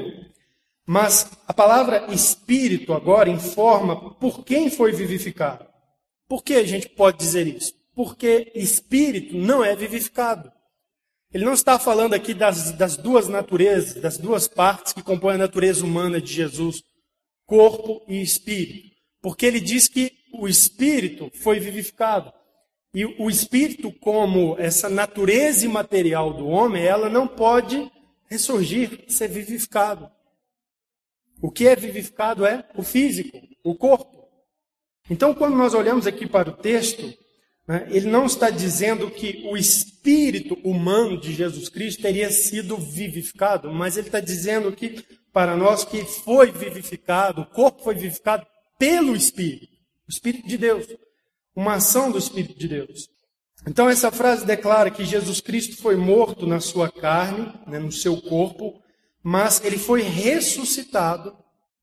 [0.86, 5.66] Mas a palavra espírito agora informa por quem foi vivificado.
[6.28, 7.74] Por que a gente pode dizer isso?
[7.96, 10.52] porque espírito não é vivificado.
[11.32, 15.40] Ele não está falando aqui das, das duas naturezas, das duas partes que compõem a
[15.40, 16.84] natureza humana de Jesus,
[17.46, 18.94] corpo e espírito.
[19.22, 22.34] Porque ele diz que o espírito foi vivificado.
[22.94, 27.92] E o espírito, como essa natureza imaterial do homem, ela não pode
[28.30, 30.10] ressurgir, ser vivificado.
[31.42, 34.28] O que é vivificado é o físico, o corpo.
[35.10, 37.14] Então, quando nós olhamos aqui para o texto,
[37.68, 37.88] né?
[37.90, 43.98] Ele não está dizendo que o espírito humano de Jesus Cristo teria sido vivificado, mas
[43.98, 48.46] ele está dizendo que, para nós, que foi vivificado, o corpo foi vivificado
[48.78, 49.73] pelo Espírito,
[50.08, 50.88] o Espírito de Deus,
[51.56, 53.10] uma ação do Espírito de Deus.
[53.68, 58.22] Então, essa frase declara que Jesus Cristo foi morto na sua carne, né, no seu
[58.22, 58.82] corpo,
[59.24, 61.36] mas ele foi ressuscitado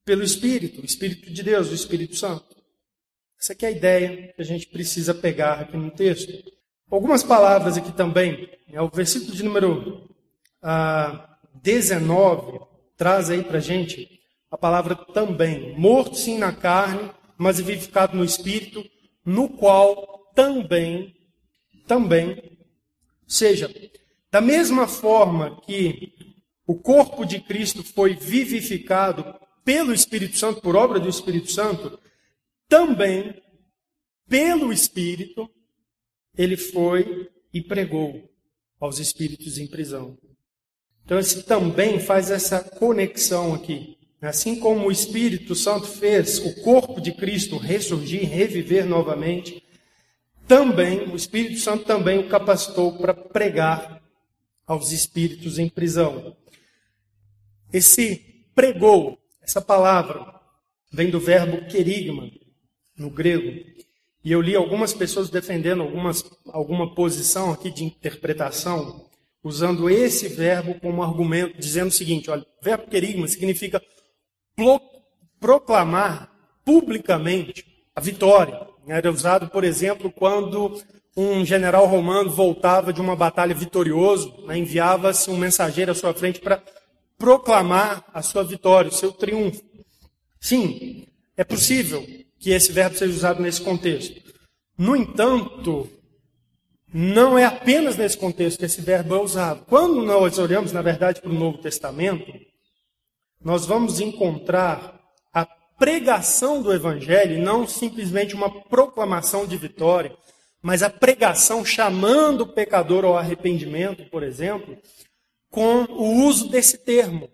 [0.05, 2.57] pelo Espírito, o Espírito de Deus, o Espírito Santo.
[3.41, 6.31] Essa aqui é a ideia que a gente precisa pegar aqui no texto.
[6.91, 8.51] Algumas palavras aqui também.
[8.71, 10.11] É o versículo de número
[10.63, 12.61] ah, 19
[12.97, 14.07] traz aí para gente
[14.51, 15.75] a palavra também.
[15.79, 17.11] Morto sim na carne,
[17.41, 18.85] mas vivificado no espírito,
[19.25, 21.17] no qual também,
[21.87, 22.59] também,
[23.27, 23.75] seja,
[24.31, 26.13] da mesma forma que
[26.67, 29.25] o corpo de Cristo foi vivificado
[29.65, 31.99] pelo Espírito Santo, por obra do Espírito Santo,
[32.69, 33.43] também,
[34.29, 35.49] pelo Espírito,
[36.37, 38.31] ele foi e pregou
[38.79, 40.19] aos espíritos em prisão.
[41.07, 43.97] Então, esse também faz essa conexão aqui.
[44.23, 49.63] Assim como o Espírito Santo fez o corpo de Cristo ressurgir, reviver novamente,
[50.47, 54.03] também o Espírito Santo também o capacitou para pregar
[54.67, 56.37] aos espíritos em prisão.
[57.73, 60.39] Esse pregou, essa palavra,
[60.93, 62.31] vem do verbo querigma,
[62.97, 63.65] no grego.
[64.23, 69.09] E eu li algumas pessoas defendendo algumas, alguma posição aqui de interpretação,
[69.43, 73.81] usando esse verbo como argumento, dizendo o seguinte: olha, verbo querigma significa
[75.39, 76.31] proclamar
[76.65, 78.69] publicamente a vitória.
[78.87, 80.81] Era usado, por exemplo, quando
[81.17, 86.41] um general romano voltava de uma batalha vitorioso, né, enviava-se um mensageiro à sua frente
[86.41, 86.63] para
[87.19, 89.63] proclamar a sua vitória, o seu triunfo.
[90.41, 92.07] Sim, é possível
[92.39, 94.21] que esse verbo seja usado nesse contexto.
[94.77, 95.89] No entanto,
[96.93, 99.65] não é apenas nesse contexto que esse verbo é usado.
[99.67, 102.33] Quando nós olhamos, na verdade, para o Novo Testamento,
[103.43, 105.01] nós vamos encontrar
[105.33, 105.47] a
[105.79, 110.15] pregação do Evangelho, não simplesmente uma proclamação de vitória,
[110.63, 114.77] mas a pregação chamando o pecador ao arrependimento, por exemplo,
[115.51, 117.29] com o uso desse termo.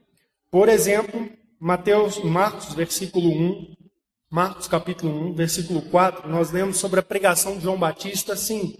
[0.50, 1.28] Por exemplo,
[1.60, 3.76] Mateus, Marcos, versículo 1,
[4.30, 8.74] Marcos capítulo 1, versículo 4, nós lemos sobre a pregação de João Batista assim: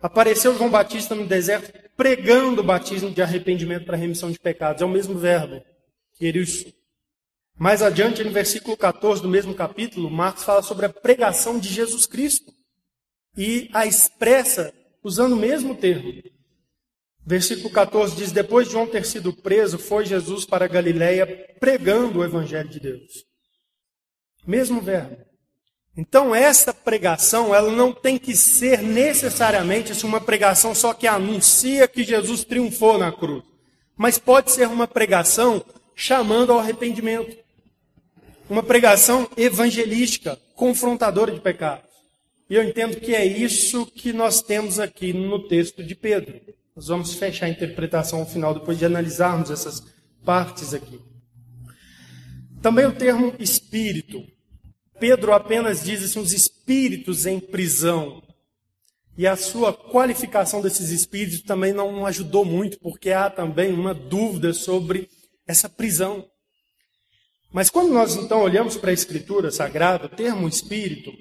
[0.00, 4.82] Apareceu João Batista no deserto pregando o batismo de arrependimento para remissão de pecados.
[4.82, 5.62] É o mesmo verbo,
[6.20, 6.72] isso.
[7.58, 12.04] Mais adiante, no versículo 14 do mesmo capítulo, Marcos fala sobre a pregação de Jesus
[12.04, 12.52] Cristo
[13.36, 16.12] e a expressa usando o mesmo termo.
[17.24, 21.26] Versículo 14 diz: Depois de João ter sido preso, foi Jesus para Galiléia
[21.58, 23.24] pregando o evangelho de Deus.
[24.46, 25.16] Mesmo verbo.
[25.96, 32.04] Então, essa pregação, ela não tem que ser necessariamente uma pregação só que anuncia que
[32.04, 33.42] Jesus triunfou na cruz.
[33.96, 35.64] Mas pode ser uma pregação
[35.96, 37.34] chamando ao arrependimento.
[38.48, 41.86] Uma pregação evangelística, confrontadora de pecados.
[42.48, 46.38] E eu entendo que é isso que nós temos aqui no texto de Pedro.
[46.76, 49.82] Nós vamos fechar a interpretação ao final, depois de analisarmos essas
[50.24, 51.00] partes aqui.
[52.62, 54.22] Também o termo espírito.
[55.00, 58.22] Pedro apenas diz assim, os espíritos em prisão.
[59.18, 64.52] E a sua qualificação desses espíritos também não ajudou muito, porque há também uma dúvida
[64.52, 65.08] sobre
[65.46, 66.28] essa prisão.
[67.52, 71.12] Mas quando nós então olhamos para a Escritura Sagrada, o termo espírito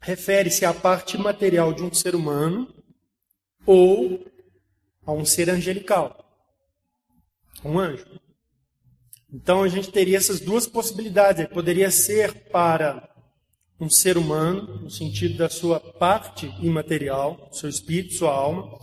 [0.00, 2.72] refere-se à parte material de um ser humano
[3.66, 4.24] ou
[5.04, 6.24] a um ser angelical,
[7.64, 8.06] um anjo.
[9.32, 11.40] Então a gente teria essas duas possibilidades.
[11.40, 13.08] Ele poderia ser para
[13.80, 18.78] um ser humano, no sentido da sua parte imaterial, seu espírito, sua alma,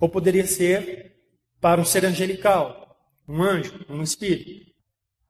[0.00, 1.14] ou poderia ser
[1.60, 2.85] para um ser angelical,
[3.28, 4.72] um anjo, um espírito.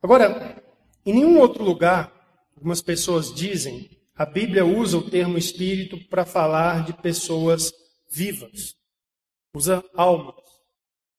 [0.03, 0.62] Agora,
[1.05, 2.12] em nenhum outro lugar,
[2.57, 7.72] algumas pessoas dizem, a Bíblia usa o termo espírito para falar de pessoas
[8.11, 8.74] vivas,
[9.55, 10.34] usa almas.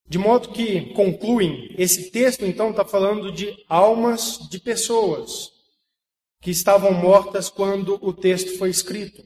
[0.09, 5.49] De modo que concluem, esse texto então está falando de almas de pessoas,
[6.41, 9.21] que estavam mortas quando o texto foi escrito.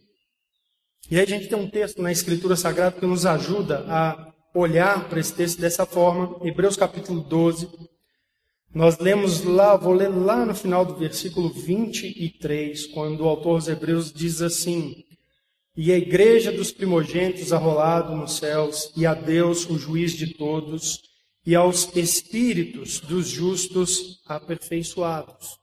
[1.09, 5.07] E aí a gente tem um texto na Escritura Sagrada que nos ajuda a olhar
[5.07, 6.37] para esse texto dessa forma.
[6.45, 7.69] Hebreus capítulo 12.
[8.73, 13.67] Nós lemos lá, vou ler lá no final do versículo 23, quando o autor dos
[13.67, 15.03] Hebreus diz assim:
[15.75, 21.01] E a igreja dos primogênitos arrolado nos céus, e a Deus, o juiz de todos,
[21.45, 25.59] e aos espíritos dos justos aperfeiçoados.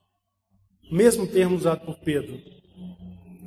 [0.90, 2.38] Mesmo termo usado por Pedro.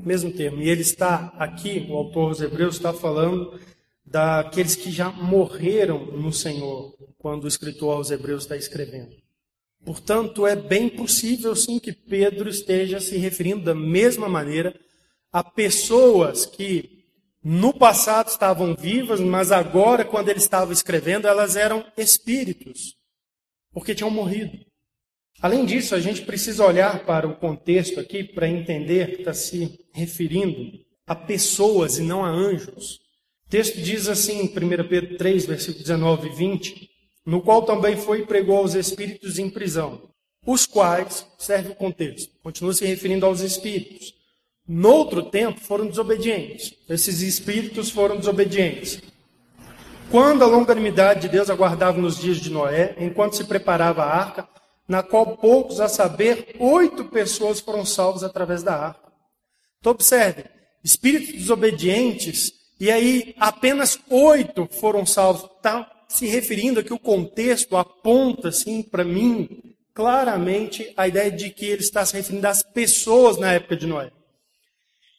[0.04, 0.62] Mesmo termo.
[0.62, 3.60] E ele está aqui, o autor dos Hebreus está falando
[4.12, 9.16] daqueles que já morreram no Senhor, quando o escritor aos Hebreus está escrevendo.
[9.86, 14.78] Portanto, é bem possível sim que Pedro esteja se referindo da mesma maneira
[15.32, 17.06] a pessoas que
[17.42, 22.96] no passado estavam vivas, mas agora, quando ele estava escrevendo, elas eram espíritos,
[23.72, 24.60] porque tinham morrido.
[25.42, 29.80] Além disso, a gente precisa olhar para o contexto aqui para entender que está se
[29.94, 33.00] referindo a pessoas e não a anjos.
[33.52, 36.90] Texto diz assim, em 1 Pedro 3, versículo 19 e 20:
[37.26, 40.10] no qual também foi e pregou aos espíritos em prisão,
[40.48, 44.14] os quais, serve o contexto, continua se referindo aos espíritos.
[44.66, 46.74] Noutro tempo foram desobedientes.
[46.88, 49.02] Esses espíritos foram desobedientes.
[50.10, 54.48] Quando a longanimidade de Deus aguardava nos dias de Noé, enquanto se preparava a arca,
[54.88, 59.12] na qual poucos, a saber, oito pessoas foram salvos através da arca.
[59.80, 60.46] Então, observe,
[60.82, 65.48] espíritos desobedientes, e aí apenas oito foram salvos.
[65.56, 69.48] Está se referindo aqui o contexto aponta, assim, para mim,
[69.94, 74.12] claramente a ideia de que ele está se referindo às pessoas na época de Noé.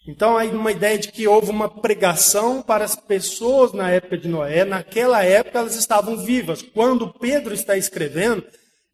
[0.08, 4.26] Então, aí uma ideia de que houve uma pregação para as pessoas na época de
[4.26, 4.64] Noé.
[4.64, 6.62] Naquela época, elas estavam vivas.
[6.62, 8.44] Quando Pedro está escrevendo,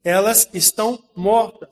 [0.04, 1.70] elas estão mortas.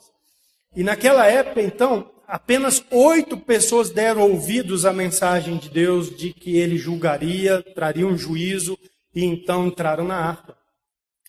[0.74, 6.56] E naquela época, então, apenas oito pessoas deram ouvidos à mensagem de Deus de que
[6.56, 8.78] ele julgaria, traria um juízo,
[9.14, 10.56] e então entraram na arca.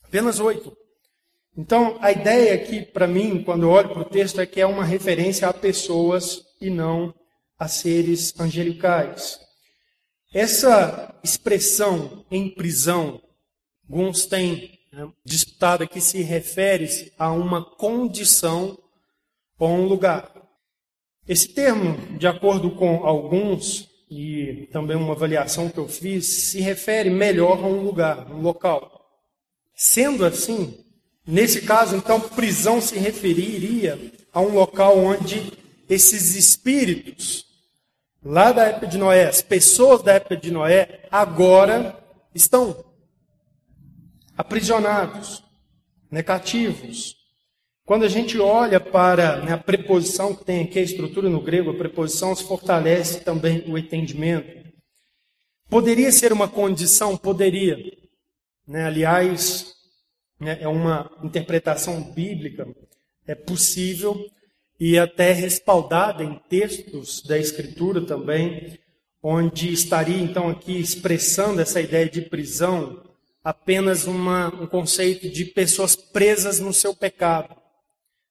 [0.04, 0.76] Apenas oito.
[1.58, 4.66] Então, a ideia aqui, para mim, quando eu olho para o texto, é que é
[4.66, 7.14] uma referência a pessoas e não
[7.58, 9.40] a seres angelicais.
[10.32, 13.22] Essa expressão em prisão,
[13.90, 18.78] alguns têm né, disputado aqui, se refere a uma condição
[19.58, 20.32] ou um lugar.
[21.28, 27.10] Esse termo, de acordo com alguns, e também uma avaliação que eu fiz, se refere
[27.10, 29.06] melhor a um lugar, um local.
[29.76, 30.86] Sendo assim,
[31.26, 34.00] nesse caso, então, prisão se referiria
[34.34, 35.52] a um local onde
[35.90, 37.46] esses espíritos
[38.24, 41.98] lá da época de Noé, as pessoas da época de Noé, agora
[42.34, 42.86] estão
[44.38, 45.44] aprisionados,
[46.10, 47.16] negativos.
[47.88, 51.72] Quando a gente olha para né, a preposição que tem aqui, a estrutura no grego,
[51.72, 54.70] a preposição se fortalece também o entendimento.
[55.70, 57.16] Poderia ser uma condição?
[57.16, 57.78] Poderia.
[58.68, 59.74] Né, aliás,
[60.38, 62.68] né, é uma interpretação bíblica,
[63.26, 64.20] é possível
[64.78, 68.78] e até respaldada em textos da Escritura também,
[69.24, 73.02] onde estaria então aqui expressando essa ideia de prisão
[73.42, 77.56] apenas uma, um conceito de pessoas presas no seu pecado.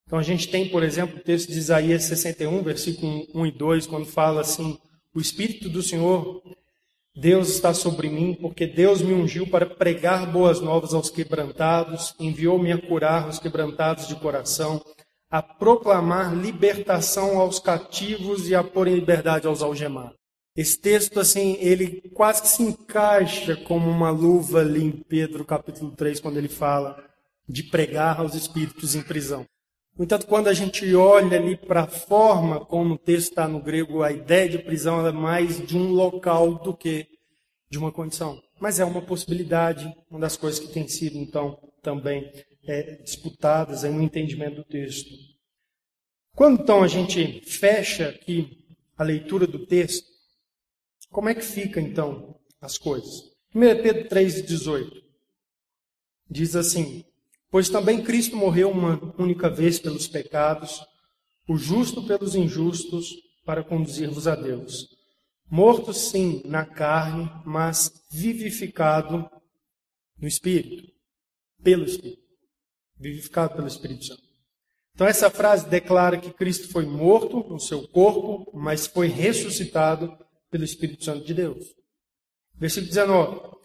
[0.06, 3.86] Então a gente tem, por exemplo, o texto de Isaías 61, versículo 1 e 2,
[3.88, 4.78] quando fala assim:
[5.12, 6.42] O Espírito do Senhor,
[7.14, 12.70] Deus está sobre mim, porque Deus me ungiu para pregar boas novas aos quebrantados, enviou-me
[12.70, 14.80] a curar os quebrantados de coração
[15.28, 20.16] a proclamar libertação aos cativos e a pôr em liberdade aos algemados.
[20.56, 25.90] Esse texto, assim, ele quase que se encaixa como uma luva ali em Pedro, capítulo
[25.90, 26.96] 3, quando ele fala
[27.48, 29.44] de pregar aos espíritos em prisão.
[29.96, 33.62] No entanto, quando a gente olha ali para a forma como o texto está no
[33.62, 37.06] grego, a ideia de prisão é mais de um local do que
[37.70, 38.38] de uma condição.
[38.60, 42.30] Mas é uma possibilidade, uma das coisas que tem sido, então, também
[42.66, 45.10] é, disputadas no entendimento do texto.
[46.34, 48.66] Quando então a gente fecha aqui
[48.98, 50.06] a leitura do texto,
[51.10, 53.30] como é que fica então as coisas?
[53.54, 54.90] 1 Pedro 3,18
[56.28, 57.02] diz assim:
[57.50, 60.84] Pois também Cristo morreu uma única vez pelos pecados,
[61.48, 64.88] o justo pelos injustos, para conduzir-vos a Deus.
[65.48, 69.30] Morto sim na carne, mas vivificado
[70.18, 70.92] no Espírito,
[71.62, 72.26] pelo Espírito
[72.98, 74.22] vivificado pelo Espírito Santo.
[74.94, 80.16] Então, essa frase declara que Cristo foi morto no seu corpo, mas foi ressuscitado
[80.50, 81.66] pelo Espírito Santo de Deus.
[82.54, 83.55] Versículo 19: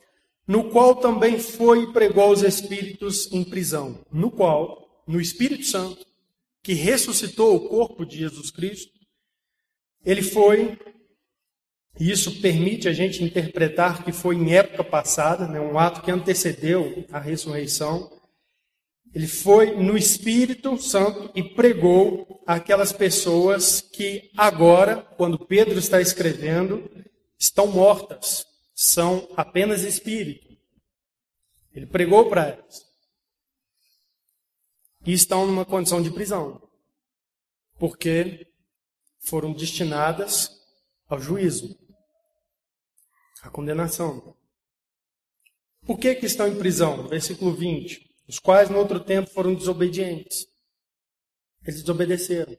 [0.51, 6.05] No qual também foi e pregou os espíritos em prisão, no qual, no Espírito Santo,
[6.61, 8.91] que ressuscitou o corpo de Jesus Cristo,
[10.03, 10.77] ele foi,
[11.97, 16.11] e isso permite a gente interpretar que foi em época passada, né, um ato que
[16.11, 18.11] antecedeu a ressurreição,
[19.15, 26.91] ele foi no Espírito Santo e pregou aquelas pessoas que agora, quando Pedro está escrevendo,
[27.39, 30.57] estão mortas, são apenas espírito.
[31.73, 32.85] Ele pregou para elas.
[35.05, 36.61] E estão numa condição de prisão.
[37.79, 38.47] Porque
[39.19, 40.49] foram destinadas
[41.07, 41.77] ao juízo,
[43.41, 44.35] à condenação.
[45.85, 47.07] Por que, que estão em prisão?
[47.07, 50.47] Versículo 20 os quais no outro tempo foram desobedientes.
[51.63, 52.57] Eles desobedeceram.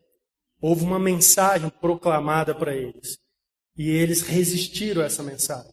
[0.61, 3.19] Houve uma mensagem proclamada para eles.
[3.75, 5.72] E eles resistiram a essa mensagem.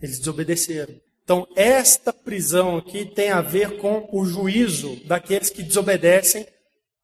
[0.00, 1.00] Eles desobedeceram.
[1.22, 6.46] Então, esta prisão aqui tem a ver com o juízo daqueles que desobedecem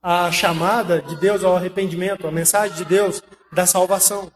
[0.03, 3.23] à chamada de Deus ao arrependimento, a mensagem de Deus
[3.53, 4.31] da salvação.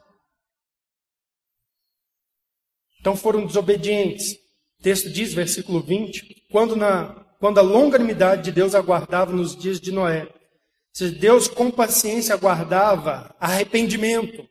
[3.01, 4.33] Então foram desobedientes.
[4.81, 9.79] O texto diz, versículo 20, quando na quando a longanimidade de Deus aguardava nos dias
[9.79, 10.27] de Noé.
[11.21, 14.49] Deus com paciência aguardava arrependimento,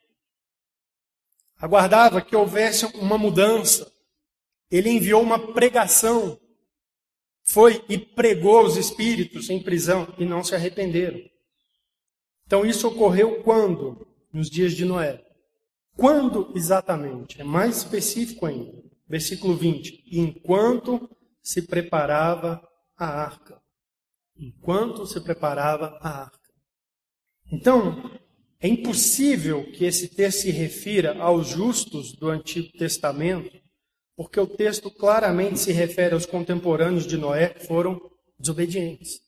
[1.58, 3.92] aguardava que houvesse uma mudança.
[4.74, 6.36] Ele enviou uma pregação,
[7.44, 11.20] foi e pregou os espíritos em prisão e não se arrependeram.
[12.48, 14.04] Então isso ocorreu quando?
[14.34, 15.24] Nos dias de Noé.
[15.96, 17.40] Quando exatamente?
[17.40, 18.74] É mais específico ainda.
[19.08, 21.08] Versículo 20: Enquanto
[21.40, 22.60] se preparava
[22.98, 23.62] a arca.
[24.36, 26.50] Enquanto se preparava a arca.
[27.52, 28.20] Então,
[28.60, 33.62] é impossível que esse texto se refira aos justos do Antigo Testamento,
[34.16, 38.00] porque o texto claramente se refere aos contemporâneos de Noé que foram
[38.38, 39.22] desobedientes.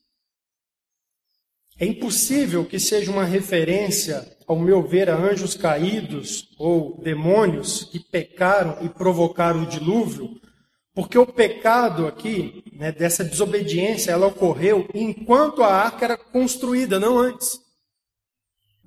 [1.78, 8.00] É impossível que seja uma referência, ao meu ver, a anjos caídos ou demônios que
[8.00, 10.40] pecaram e provocaram o dilúvio,
[10.94, 17.18] porque o pecado aqui, né, dessa desobediência, ela ocorreu enquanto a arca era construída, não
[17.18, 17.60] antes.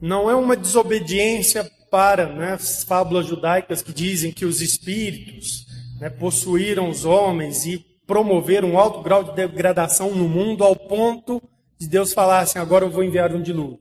[0.01, 5.68] Não é uma desobediência para né, as fábulas judaicas que dizem que os espíritos
[5.99, 11.41] né, possuíram os homens e promoveram um alto grau de degradação no mundo ao ponto
[11.77, 13.79] de Deus falar assim: agora eu vou enviar um dilúvio.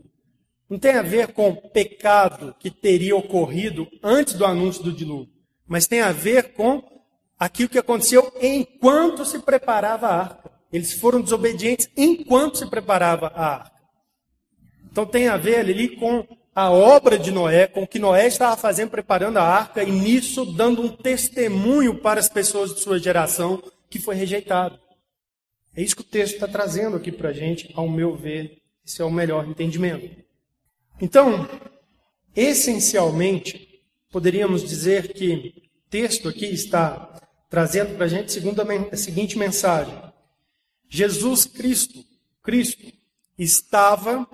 [0.69, 5.33] Não tem a ver com pecado que teria ocorrido antes do anúncio do dilúvio,
[5.67, 6.83] mas tem a ver com
[7.39, 10.51] aquilo que aconteceu enquanto se preparava a arca.
[10.71, 13.79] Eles foram desobedientes enquanto se preparava a arca.
[14.91, 16.27] Então tem a ver ali com
[16.59, 20.45] a obra de Noé, com o que Noé estava fazendo, preparando a arca, e nisso
[20.45, 24.77] dando um testemunho para as pessoas de sua geração que foi rejeitado.
[25.77, 29.01] É isso que o texto está trazendo aqui para a gente, ao meu ver, esse
[29.01, 30.11] é o melhor entendimento.
[31.01, 31.49] Então,
[32.35, 33.81] essencialmente,
[34.11, 35.55] poderíamos dizer que
[35.87, 38.37] o texto aqui está trazendo para a gente
[38.93, 39.95] a seguinte mensagem:
[40.89, 42.05] Jesus Cristo,
[42.43, 42.85] Cristo,
[43.39, 44.27] estava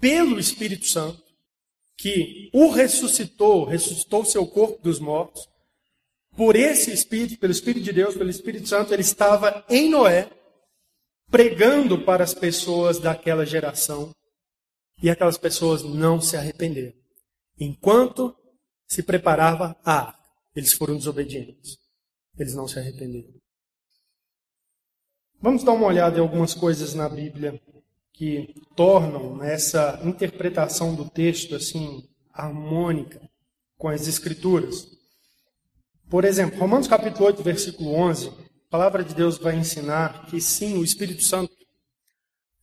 [0.00, 1.23] pelo Espírito Santo,
[2.04, 5.48] que o ressuscitou, ressuscitou seu corpo dos mortos,
[6.36, 10.30] por esse Espírito, pelo Espírito de Deus, pelo Espírito Santo, ele estava em Noé,
[11.30, 14.14] pregando para as pessoas daquela geração
[15.02, 16.92] e aquelas pessoas não se arrependeram.
[17.58, 18.36] Enquanto
[18.86, 20.18] se preparava a arca,
[20.54, 21.78] eles foram desobedientes.
[22.38, 23.32] Eles não se arrependeram.
[25.40, 27.58] Vamos dar uma olhada em algumas coisas na Bíblia
[28.14, 32.02] que tornam essa interpretação do texto assim
[32.32, 33.20] harmônica
[33.76, 34.86] com as escrituras.
[36.08, 40.78] Por exemplo, Romanos capítulo 8, versículo 11, a palavra de Deus vai ensinar que sim,
[40.78, 41.52] o Espírito Santo,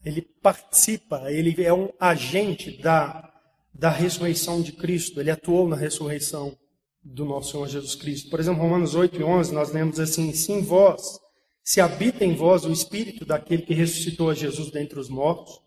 [0.03, 3.29] ele participa, ele é um agente da,
[3.73, 6.57] da ressurreição de Cristo, ele atuou na ressurreição
[7.03, 8.29] do nosso Senhor Jesus Cristo.
[8.29, 11.19] Por exemplo, Romanos 8 e 11, nós lemos assim: Sim, vós,
[11.63, 15.59] se habita em vós o Espírito daquele que ressuscitou a Jesus dentre os mortos,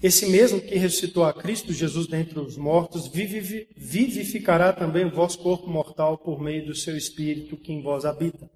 [0.00, 5.68] esse mesmo que ressuscitou a Cristo Jesus dentre os mortos, vivificará também o vosso corpo
[5.68, 8.48] mortal por meio do seu Espírito que em vós habita.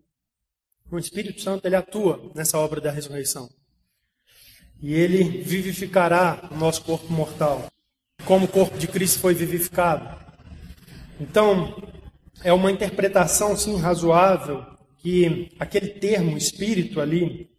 [0.91, 3.51] O Espírito Santo ele atua nessa obra da ressurreição.
[4.80, 7.66] E ele vivificará o nosso corpo mortal,
[8.24, 10.22] como o corpo de Cristo foi vivificado.
[11.20, 11.83] Então,
[12.45, 14.64] é uma interpretação sim razoável
[15.03, 17.50] que aquele termo espírito ali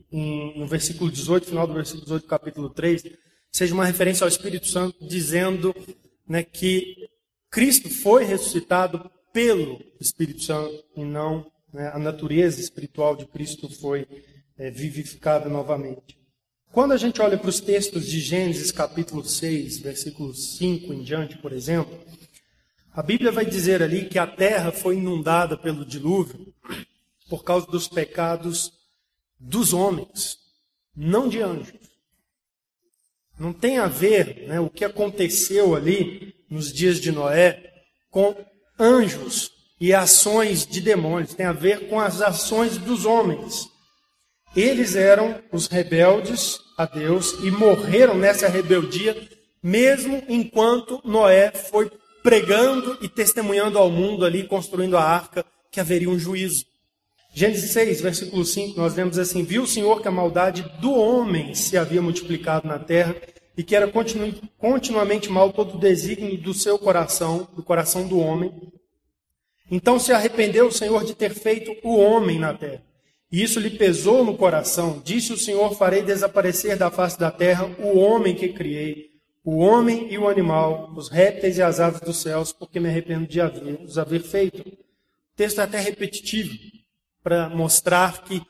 [0.55, 3.03] no versículo 18, final do versículo 18, capítulo 3,
[3.51, 5.75] seja uma referência ao Espírito Santo dizendo
[6.27, 6.95] né, que
[7.49, 14.07] Cristo foi ressuscitado pelo Espírito Santo e não né, a natureza espiritual de Cristo foi
[14.57, 16.17] é, vivificada novamente.
[16.71, 21.37] Quando a gente olha para os textos de Gênesis capítulo 6, versículo 5 em diante,
[21.39, 21.99] por exemplo,
[22.93, 26.52] a Bíblia vai dizer ali que a terra foi inundada pelo dilúvio
[27.29, 28.71] por causa dos pecados
[29.39, 30.37] dos homens,
[30.95, 31.79] não de anjos.
[33.39, 37.71] Não tem a ver né, o que aconteceu ali nos dias de Noé
[38.11, 38.35] com
[38.79, 43.67] anjos e ações de demônios, tem a ver com as ações dos homens.
[44.55, 49.15] Eles eram os rebeldes a Deus e morreram nessa rebeldia,
[49.61, 56.09] mesmo enquanto Noé foi pregando e testemunhando ao mundo ali, construindo a arca, que haveria
[56.09, 56.65] um juízo.
[57.35, 61.55] Gênesis 6, versículo 5, nós lemos assim: Viu o Senhor que a maldade do homem
[61.55, 63.15] se havia multiplicado na terra
[63.57, 68.19] e que era continu continuamente mal todo o desígnio do seu coração, do coração do
[68.19, 68.51] homem,
[69.69, 72.83] então se arrependeu o Senhor de ter feito o homem na terra.
[73.31, 75.01] E isso lhe pesou no coração.
[75.03, 79.09] Disse o Senhor: Farei desaparecer da face da terra o homem que criei,
[79.43, 83.25] o homem e o animal, os répteis e as aves dos céus, porque me arrependo
[83.25, 84.59] de haver, os haver feito.
[84.61, 86.53] O texto é até repetitivo,
[87.23, 88.41] para mostrar que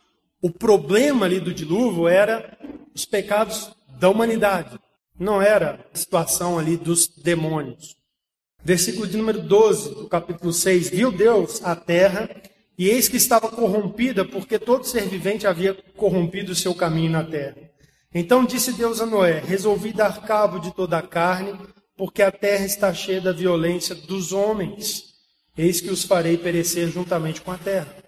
[0.46, 2.58] O problema ali do dilúvio era
[2.94, 4.78] os pecados da humanidade,
[5.18, 7.96] não era a situação ali dos demônios.
[8.62, 12.30] Versículo de número 12 do capítulo 6: Viu Deus a terra,
[12.78, 17.24] e eis que estava corrompida, porque todo ser vivente havia corrompido o seu caminho na
[17.24, 17.56] terra.
[18.14, 21.58] Então disse Deus a Noé: Resolvi dar cabo de toda a carne,
[21.96, 25.06] porque a terra está cheia da violência dos homens.
[25.58, 28.03] Eis que os farei perecer juntamente com a terra.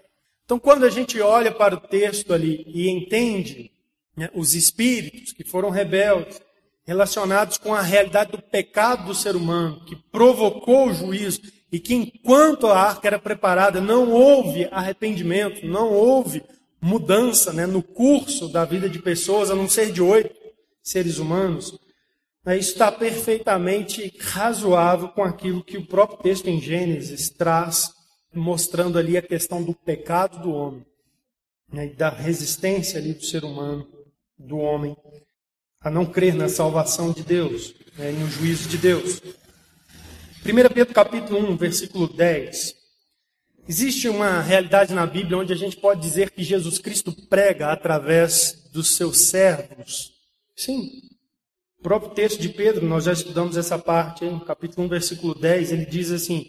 [0.46, 3.72] Então, quando a gente olha para o texto ali e entende
[4.16, 6.40] né, os espíritos que foram rebeldes,
[6.86, 11.42] relacionados com a realidade do pecado do ser humano, que provocou o juízo,
[11.72, 16.40] e que enquanto a arca era preparada, não houve arrependimento, não houve
[16.80, 20.30] mudança né, no curso da vida de pessoas, a não ser de oito
[20.80, 21.76] seres humanos.
[22.44, 27.90] Né, isso está perfeitamente razoável com aquilo que o próprio texto em Gênesis traz
[28.34, 30.84] mostrando ali a questão do pecado do homem,
[31.72, 33.86] né, da resistência ali do ser humano,
[34.38, 34.96] do homem,
[35.80, 39.20] a não crer na salvação de Deus, né, no juízo de Deus.
[40.44, 42.74] 1 Pedro capítulo 1, versículo 10.
[43.68, 48.68] Existe uma realidade na Bíblia onde a gente pode dizer que Jesus Cristo prega através
[48.72, 50.12] dos seus servos.
[50.54, 50.88] Sim.
[51.80, 54.40] O próprio texto de Pedro, nós já estudamos essa parte, hein?
[54.46, 56.48] capítulo 1, versículo 10, ele diz assim: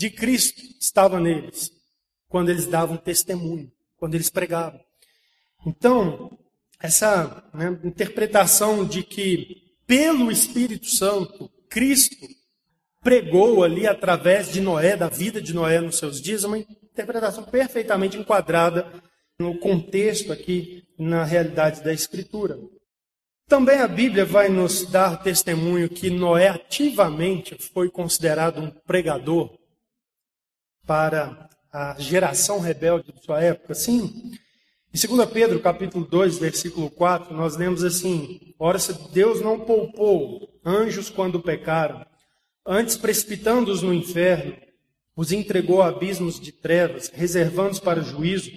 [0.00, 1.70] de Cristo estava neles,
[2.26, 4.80] quando eles davam testemunho, quando eles pregavam.
[5.66, 6.38] Então,
[6.80, 12.26] essa né, interpretação de que, pelo Espírito Santo, Cristo
[13.02, 17.44] pregou ali através de Noé, da vida de Noé nos seus dias, é uma interpretação
[17.44, 18.90] perfeitamente enquadrada
[19.38, 22.58] no contexto aqui, na realidade da Escritura.
[23.46, 29.59] Também a Bíblia vai nos dar testemunho que Noé ativamente foi considerado um pregador
[30.90, 33.74] para a geração rebelde de sua época?
[33.74, 34.32] Sim.
[34.92, 40.48] Em 2 Pedro, capítulo 2, versículo 4, nós lemos assim: Ora, se Deus não poupou
[40.66, 42.04] anjos quando pecaram,
[42.66, 44.56] antes precipitando-os no inferno,
[45.14, 48.50] os entregou a abismos de trevas, reservando-os para o juízo,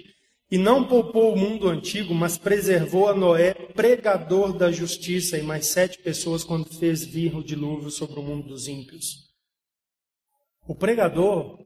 [0.50, 5.66] e não poupou o mundo antigo, mas preservou a Noé, pregador da justiça, e mais
[5.66, 9.22] sete pessoas quando fez vir o dilúvio sobre o mundo dos ímpios.
[10.66, 11.62] O pregador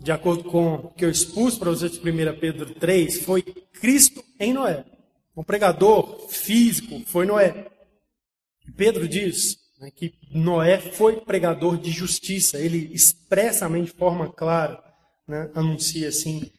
[0.00, 4.24] de acordo com o que eu expus para vocês de 1 Pedro 3, foi Cristo
[4.38, 4.84] em Noé.
[5.34, 7.66] O pregador físico foi Noé.
[8.76, 12.58] Pedro diz né, que Noé foi pregador de justiça.
[12.58, 14.82] Ele expressamente, de forma clara,
[15.28, 16.50] né, anuncia assim.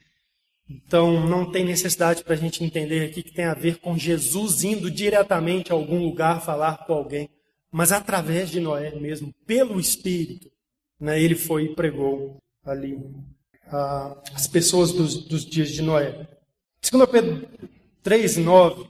[0.70, 4.64] Então, não tem necessidade para a gente entender aqui que tem a ver com Jesus
[4.64, 7.30] indo diretamente a algum lugar falar com alguém,
[7.72, 10.50] mas através de Noé mesmo, pelo Espírito,
[11.00, 12.97] né, ele foi e pregou ali
[13.68, 16.28] ah, as pessoas dos, dos dias de Noé.
[16.82, 17.47] 2 Pedro
[18.03, 18.88] 3, 9,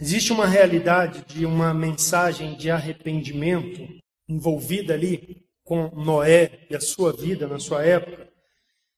[0.00, 3.86] existe uma realidade de uma mensagem de arrependimento
[4.28, 8.28] envolvida ali com Noé e a sua vida na sua época.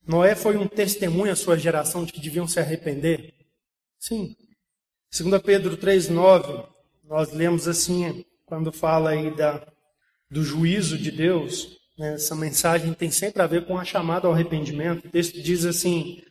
[0.07, 3.35] Noé foi um testemunho à sua geração de que deviam se arrepender.
[3.99, 4.35] Sim.
[5.17, 6.69] 2 Pedro 3,9,
[7.05, 9.67] nós lemos assim, quando fala aí da,
[10.31, 15.07] do juízo de Deus, essa mensagem tem sempre a ver com a chamada ao arrependimento.
[15.07, 16.23] O texto diz assim: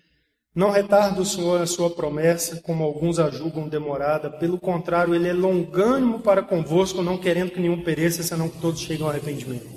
[0.55, 4.29] Não retarda o Senhor a sua promessa, como alguns a julgam demorada.
[4.29, 8.81] Pelo contrário, ele é longânimo para convosco, não querendo que nenhum pereça, senão que todos
[8.81, 9.67] cheguem ao arrependimento.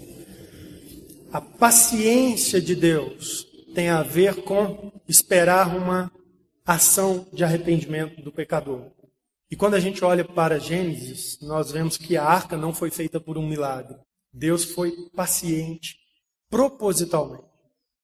[1.33, 6.11] A paciência de Deus tem a ver com esperar uma
[6.65, 8.87] ação de arrependimento do pecador.
[9.51, 13.21] E quando a gente olha para Gênesis, nós vemos que a arca não foi feita
[13.21, 13.97] por um milagre.
[14.35, 15.97] Deus foi paciente,
[16.51, 17.45] propositalmente,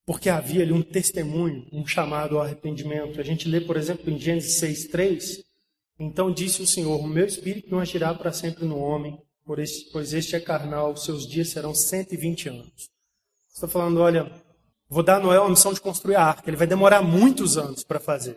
[0.06, 3.20] porque havia ali um testemunho, um chamado ao arrependimento.
[3.20, 5.42] A gente lê, por exemplo, em Gênesis 6,3:
[5.98, 10.36] Então disse o Senhor: O meu espírito não agirá para sempre no homem, pois este
[10.36, 12.88] é carnal, seus dias serão 120 anos.
[13.52, 14.30] Está falando, olha,
[14.88, 17.82] vou dar a Noé uma missão de construir a arca, ele vai demorar muitos anos
[17.82, 18.36] para fazer.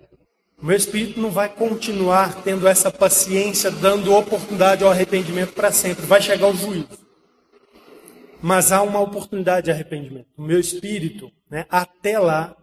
[0.60, 6.06] O meu espírito não vai continuar tendo essa paciência, dando oportunidade ao arrependimento para sempre.
[6.06, 7.03] Vai chegar o juízo
[8.44, 10.28] mas há uma oportunidade de arrependimento.
[10.36, 12.54] O meu espírito, né, até lá,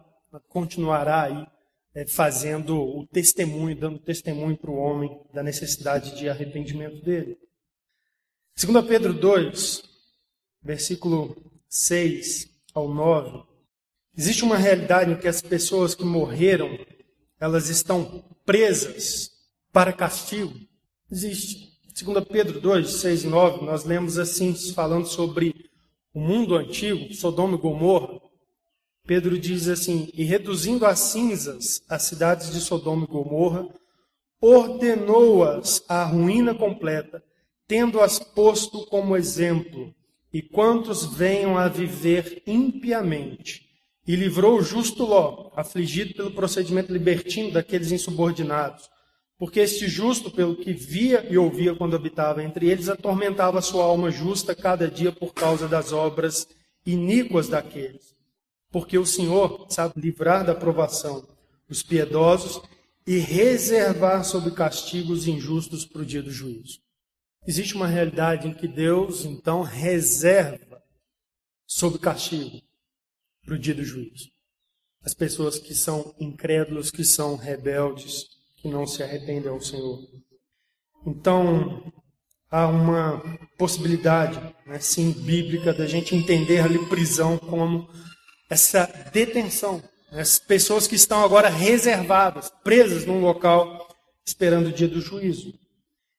[0.47, 1.47] continuará aí
[1.95, 7.35] é, fazendo o testemunho, dando testemunho para o homem da necessidade de arrependimento dele.
[8.63, 9.83] 2 Pedro 2,
[10.61, 11.35] versículo
[11.67, 13.43] 6 ao 9,
[14.15, 16.77] existe uma realidade em que as pessoas que morreram,
[17.39, 19.31] elas estão presas
[19.73, 20.53] para castigo.
[21.11, 21.71] Existe.
[22.03, 25.70] 2 Pedro 2, 6 e 9, nós lemos assim, falando sobre
[26.13, 28.19] o mundo antigo, Sodoma e Gomorra.
[29.05, 33.67] Pedro diz assim: E reduzindo a cinzas as cidades de Sodoma e Gomorra,
[34.39, 37.23] ordenou-as à ruína completa,
[37.67, 39.93] tendo-as posto como exemplo,
[40.33, 43.69] e quantos venham a viver impiamente.
[44.07, 48.89] E livrou o justo Ló, afligido pelo procedimento libertino daqueles insubordinados.
[49.41, 54.11] Porque este justo, pelo que via e ouvia quando habitava entre eles, atormentava sua alma
[54.11, 56.47] justa cada dia por causa das obras
[56.85, 58.11] iníquas daqueles
[58.71, 61.27] porque o Senhor sabe livrar da provação
[61.69, 62.61] os piedosos
[63.05, 66.79] e reservar sob castigos injustos para o dia do juízo.
[67.45, 70.81] Existe uma realidade em que Deus, então, reserva
[71.65, 72.61] sob castigo
[73.43, 74.29] para o dia do juízo.
[75.01, 78.27] As pessoas que são incrédulos, que são rebeldes,
[78.61, 79.99] que não se arrependem ao Senhor.
[81.05, 81.91] Então,
[82.49, 83.23] há uma
[83.57, 87.89] possibilidade, né, sim, bíblica, da gente entender ali prisão como
[88.49, 89.81] essa detenção.
[90.11, 93.87] As pessoas que estão agora reservadas, presas num local,
[94.25, 95.53] esperando o dia do juízo.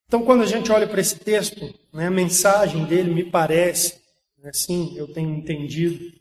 [0.06, 4.00] Então, quando a gente olha para esse texto, né, a mensagem dele me parece,
[4.44, 6.12] assim eu tenho entendido,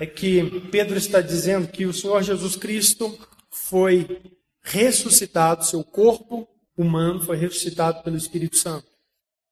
[0.00, 3.16] é que Pedro está dizendo que o Senhor Jesus Cristo
[3.50, 4.20] foi
[4.62, 8.86] ressuscitado, seu corpo humano foi ressuscitado pelo Espírito Santo.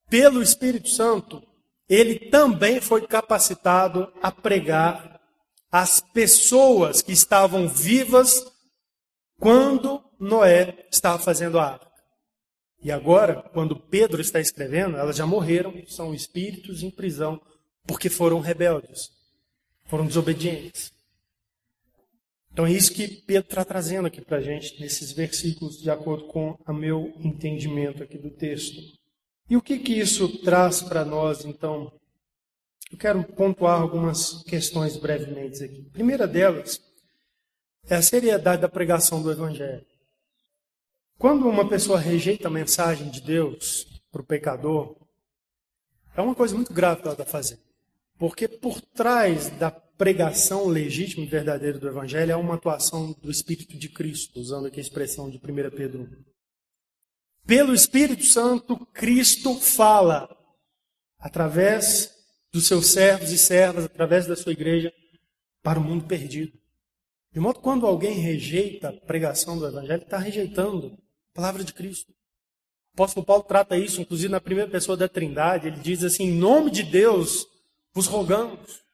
[0.09, 1.43] Pelo Espírito Santo,
[1.89, 5.21] ele também foi capacitado a pregar
[5.71, 8.47] as pessoas que estavam vivas
[9.39, 11.87] quando Noé estava fazendo a arca.
[12.83, 17.41] E agora, quando Pedro está escrevendo, elas já morreram, são espíritos em prisão,
[17.87, 19.11] porque foram rebeldes,
[19.87, 20.93] foram desobedientes.
[22.57, 26.25] Então é isso que Pedro está trazendo aqui para a gente, nesses versículos, de acordo
[26.29, 28.81] com o meu entendimento aqui do texto.
[29.47, 31.93] E o que, que isso traz para nós, então,
[32.91, 35.87] eu quero pontuar algumas questões brevemente aqui.
[35.91, 36.81] A primeira delas
[37.91, 39.85] é a seriedade da pregação do Evangelho.
[41.19, 44.97] Quando uma pessoa rejeita a mensagem de Deus para o pecador,
[46.17, 47.61] é uma coisa muito grave que ela está fazendo.
[48.19, 53.77] Porque por trás da pregação legítima e verdadeira do Evangelho é uma atuação do Espírito
[53.79, 55.41] de Cristo, usando aqui a expressão de 1
[55.71, 56.09] Pedro
[57.47, 60.29] Pelo Espírito Santo, Cristo fala
[61.19, 62.15] através
[62.53, 64.93] dos seus servos e servas através da sua igreja
[65.63, 66.53] para o mundo perdido.
[67.33, 70.97] De modo que quando alguém rejeita a pregação do Evangelho, está rejeitando
[71.33, 72.11] a palavra de Cristo.
[72.11, 75.67] O apóstolo Paulo trata isso, inclusive na primeira pessoa da Trindade.
[75.67, 77.47] Ele diz assim: em nome de Deus
[77.93, 78.86] vos rogamos.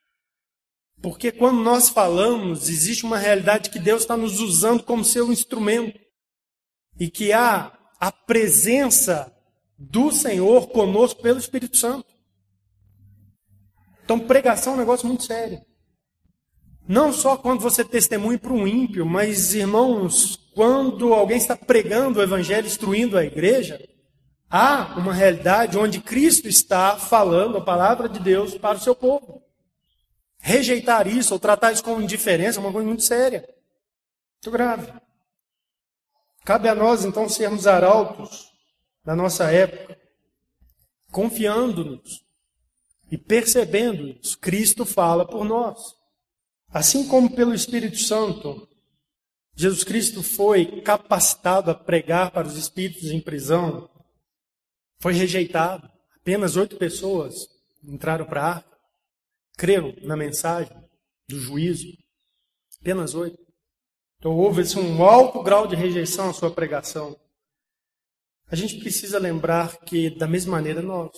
[1.03, 5.99] Porque quando nós falamos, existe uma realidade que Deus está nos usando como seu instrumento.
[6.99, 9.33] E que há a presença
[9.77, 12.07] do Senhor conosco pelo Espírito Santo.
[14.05, 15.61] Então, pregação é um negócio muito sério.
[16.87, 22.23] Não só quando você testemunha para um ímpio, mas, irmãos, quando alguém está pregando o
[22.23, 23.81] evangelho, instruindo a igreja,
[24.49, 29.42] há uma realidade onde Cristo está falando a palavra de Deus para o seu povo.
[30.45, 33.49] Rejeitar isso ou tratar isso como indiferença é uma coisa muito séria,
[34.35, 34.93] muito grave.
[36.45, 38.53] Cabe a nós, então, sermos arautos
[39.05, 39.97] da nossa época,
[41.13, 42.25] confiando-nos
[43.09, 45.95] e percebendo isso, Cristo fala por nós.
[46.71, 48.69] Assim como pelo Espírito Santo,
[49.55, 53.89] Jesus Cristo foi capacitado a pregar para os espíritos em prisão,
[54.99, 55.89] foi rejeitado.
[56.17, 57.49] Apenas oito pessoas
[57.85, 58.72] entraram para a arca,
[59.57, 60.77] creram na mensagem
[61.29, 61.87] do juízo.
[62.81, 63.39] Apenas oito.
[64.19, 67.19] Então houve assim, um alto grau de rejeição à sua pregação.
[68.47, 71.11] A gente precisa lembrar que, da mesma maneira, nós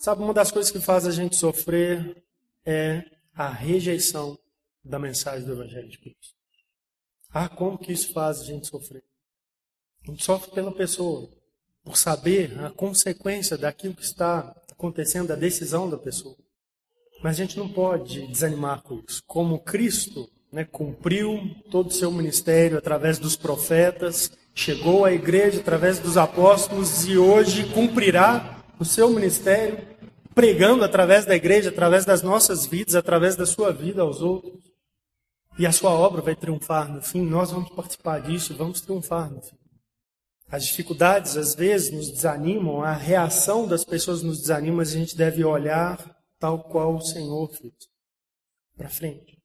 [0.00, 2.24] Sabe, uma das coisas que faz a gente sofrer
[2.64, 3.02] é
[3.34, 4.38] a rejeição
[4.84, 6.36] da mensagem do Evangelho de Cristo.
[7.30, 9.02] Ah, como que isso faz a gente sofrer?
[10.04, 11.28] A gente sofre pela pessoa,
[11.82, 16.36] por saber a consequência daquilo que está acontecendo, da decisão da pessoa.
[17.22, 19.22] Mas a gente não pode desanimar com isso.
[19.26, 21.40] Como Cristo né, cumpriu
[21.70, 27.64] todo o seu ministério através dos profetas, chegou à igreja através dos apóstolos e hoje
[27.72, 29.78] cumprirá o seu ministério,
[30.34, 34.68] pregando através da igreja, através das nossas vidas, através da sua vida aos outros.
[35.58, 39.42] E a sua obra vai triunfar no fim, nós vamos participar disso, vamos triunfar no
[39.42, 39.56] fim.
[40.50, 45.16] As dificuldades às vezes nos desanimam, a reação das pessoas nos desanima, mas a gente
[45.16, 45.98] deve olhar
[46.38, 47.74] tal qual o Senhor fez.
[48.76, 49.38] Para frente.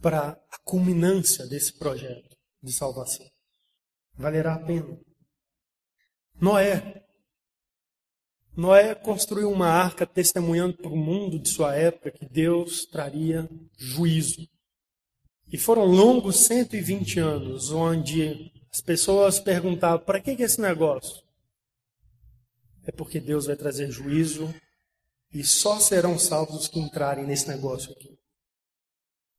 [0.00, 3.26] Para a culminância desse projeto de salvação.
[4.14, 4.98] Valerá a pena.
[6.40, 7.02] Noé.
[8.56, 14.48] Noé construiu uma arca testemunhando para o mundo de sua época que Deus traria juízo.
[15.48, 21.22] E foram longos 120 anos onde as pessoas perguntavam: para que, é esse negócio?
[22.86, 24.52] É porque Deus vai trazer juízo
[25.34, 28.16] e só serão salvos os que entrarem nesse negócio aqui.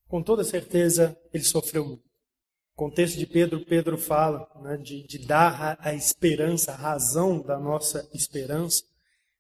[0.10, 2.04] Com toda certeza, ele sofreu muito.
[2.04, 7.42] No contexto de Pedro, Pedro fala né, de, de, dar a, a, esperança, a razão
[7.42, 8.84] da nossa esperança,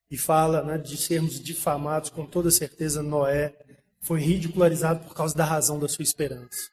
[0.09, 2.09] e fala né, de sermos difamados.
[2.09, 3.53] Com toda certeza, Noé
[4.01, 6.69] foi ridicularizado por causa da razão da sua esperança.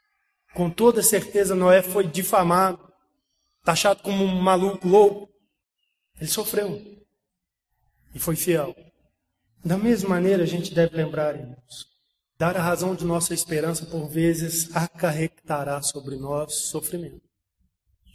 [0.54, 2.78] Com toda certeza, Noé foi difamado,
[3.64, 5.28] taxado como um maluco louco.
[6.20, 6.80] Ele sofreu
[8.14, 8.72] e foi fiel.
[9.64, 11.86] Da mesma maneira, a gente deve lembrar, irmãos,
[12.36, 17.22] dar a razão de nossa esperança, por vezes, acarretará sobre nós sofrimento,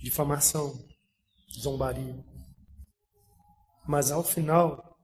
[0.01, 0.77] difamação,
[1.57, 2.21] zombaria.
[3.87, 4.99] Mas ao final,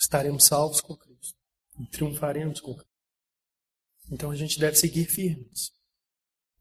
[0.00, 1.36] estaremos salvos com Cristo
[1.80, 2.92] e triunfaremos com Cristo.
[4.12, 5.72] Então a gente deve seguir firmes,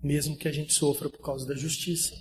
[0.02, 2.16] mesmo que a gente sofra por causa da justiça.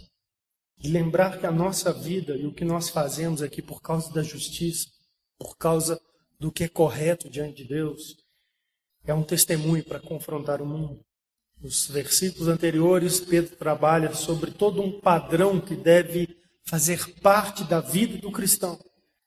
[0.83, 4.23] E lembrar que a nossa vida e o que nós fazemos aqui por causa da
[4.23, 4.87] justiça,
[5.39, 5.99] por causa
[6.41, 8.17] do que é correto diante de Deus,
[9.05, 11.01] é um testemunho para confrontar o mundo.
[11.61, 18.17] Nos versículos anteriores, Pedro trabalha sobre todo um padrão que deve fazer parte da vida
[18.17, 18.79] do cristão.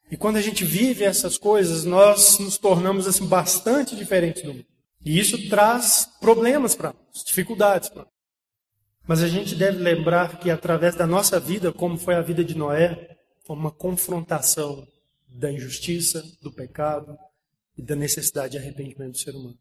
[0.10, 4.66] E quando a gente vive essas coisas, nós nos tornamos assim bastante diferentes do mundo.
[5.06, 8.12] E isso traz problemas para nós, dificuldades para nós.
[9.06, 12.56] Mas a gente deve lembrar que através da nossa vida, como foi a vida de
[12.56, 14.88] Noé, foi uma confrontação
[15.34, 17.18] da injustiça, do pecado
[17.78, 19.60] e da necessidade de arrependimento do ser humano.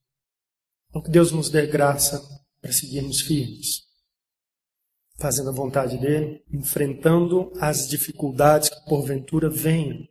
[0.91, 2.23] Então que Deus nos dê graça
[2.61, 3.83] para seguirmos firmes,
[5.19, 10.07] fazendo a vontade dele, enfrentando as dificuldades que porventura venham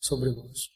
[0.00, 0.70] sobre nós.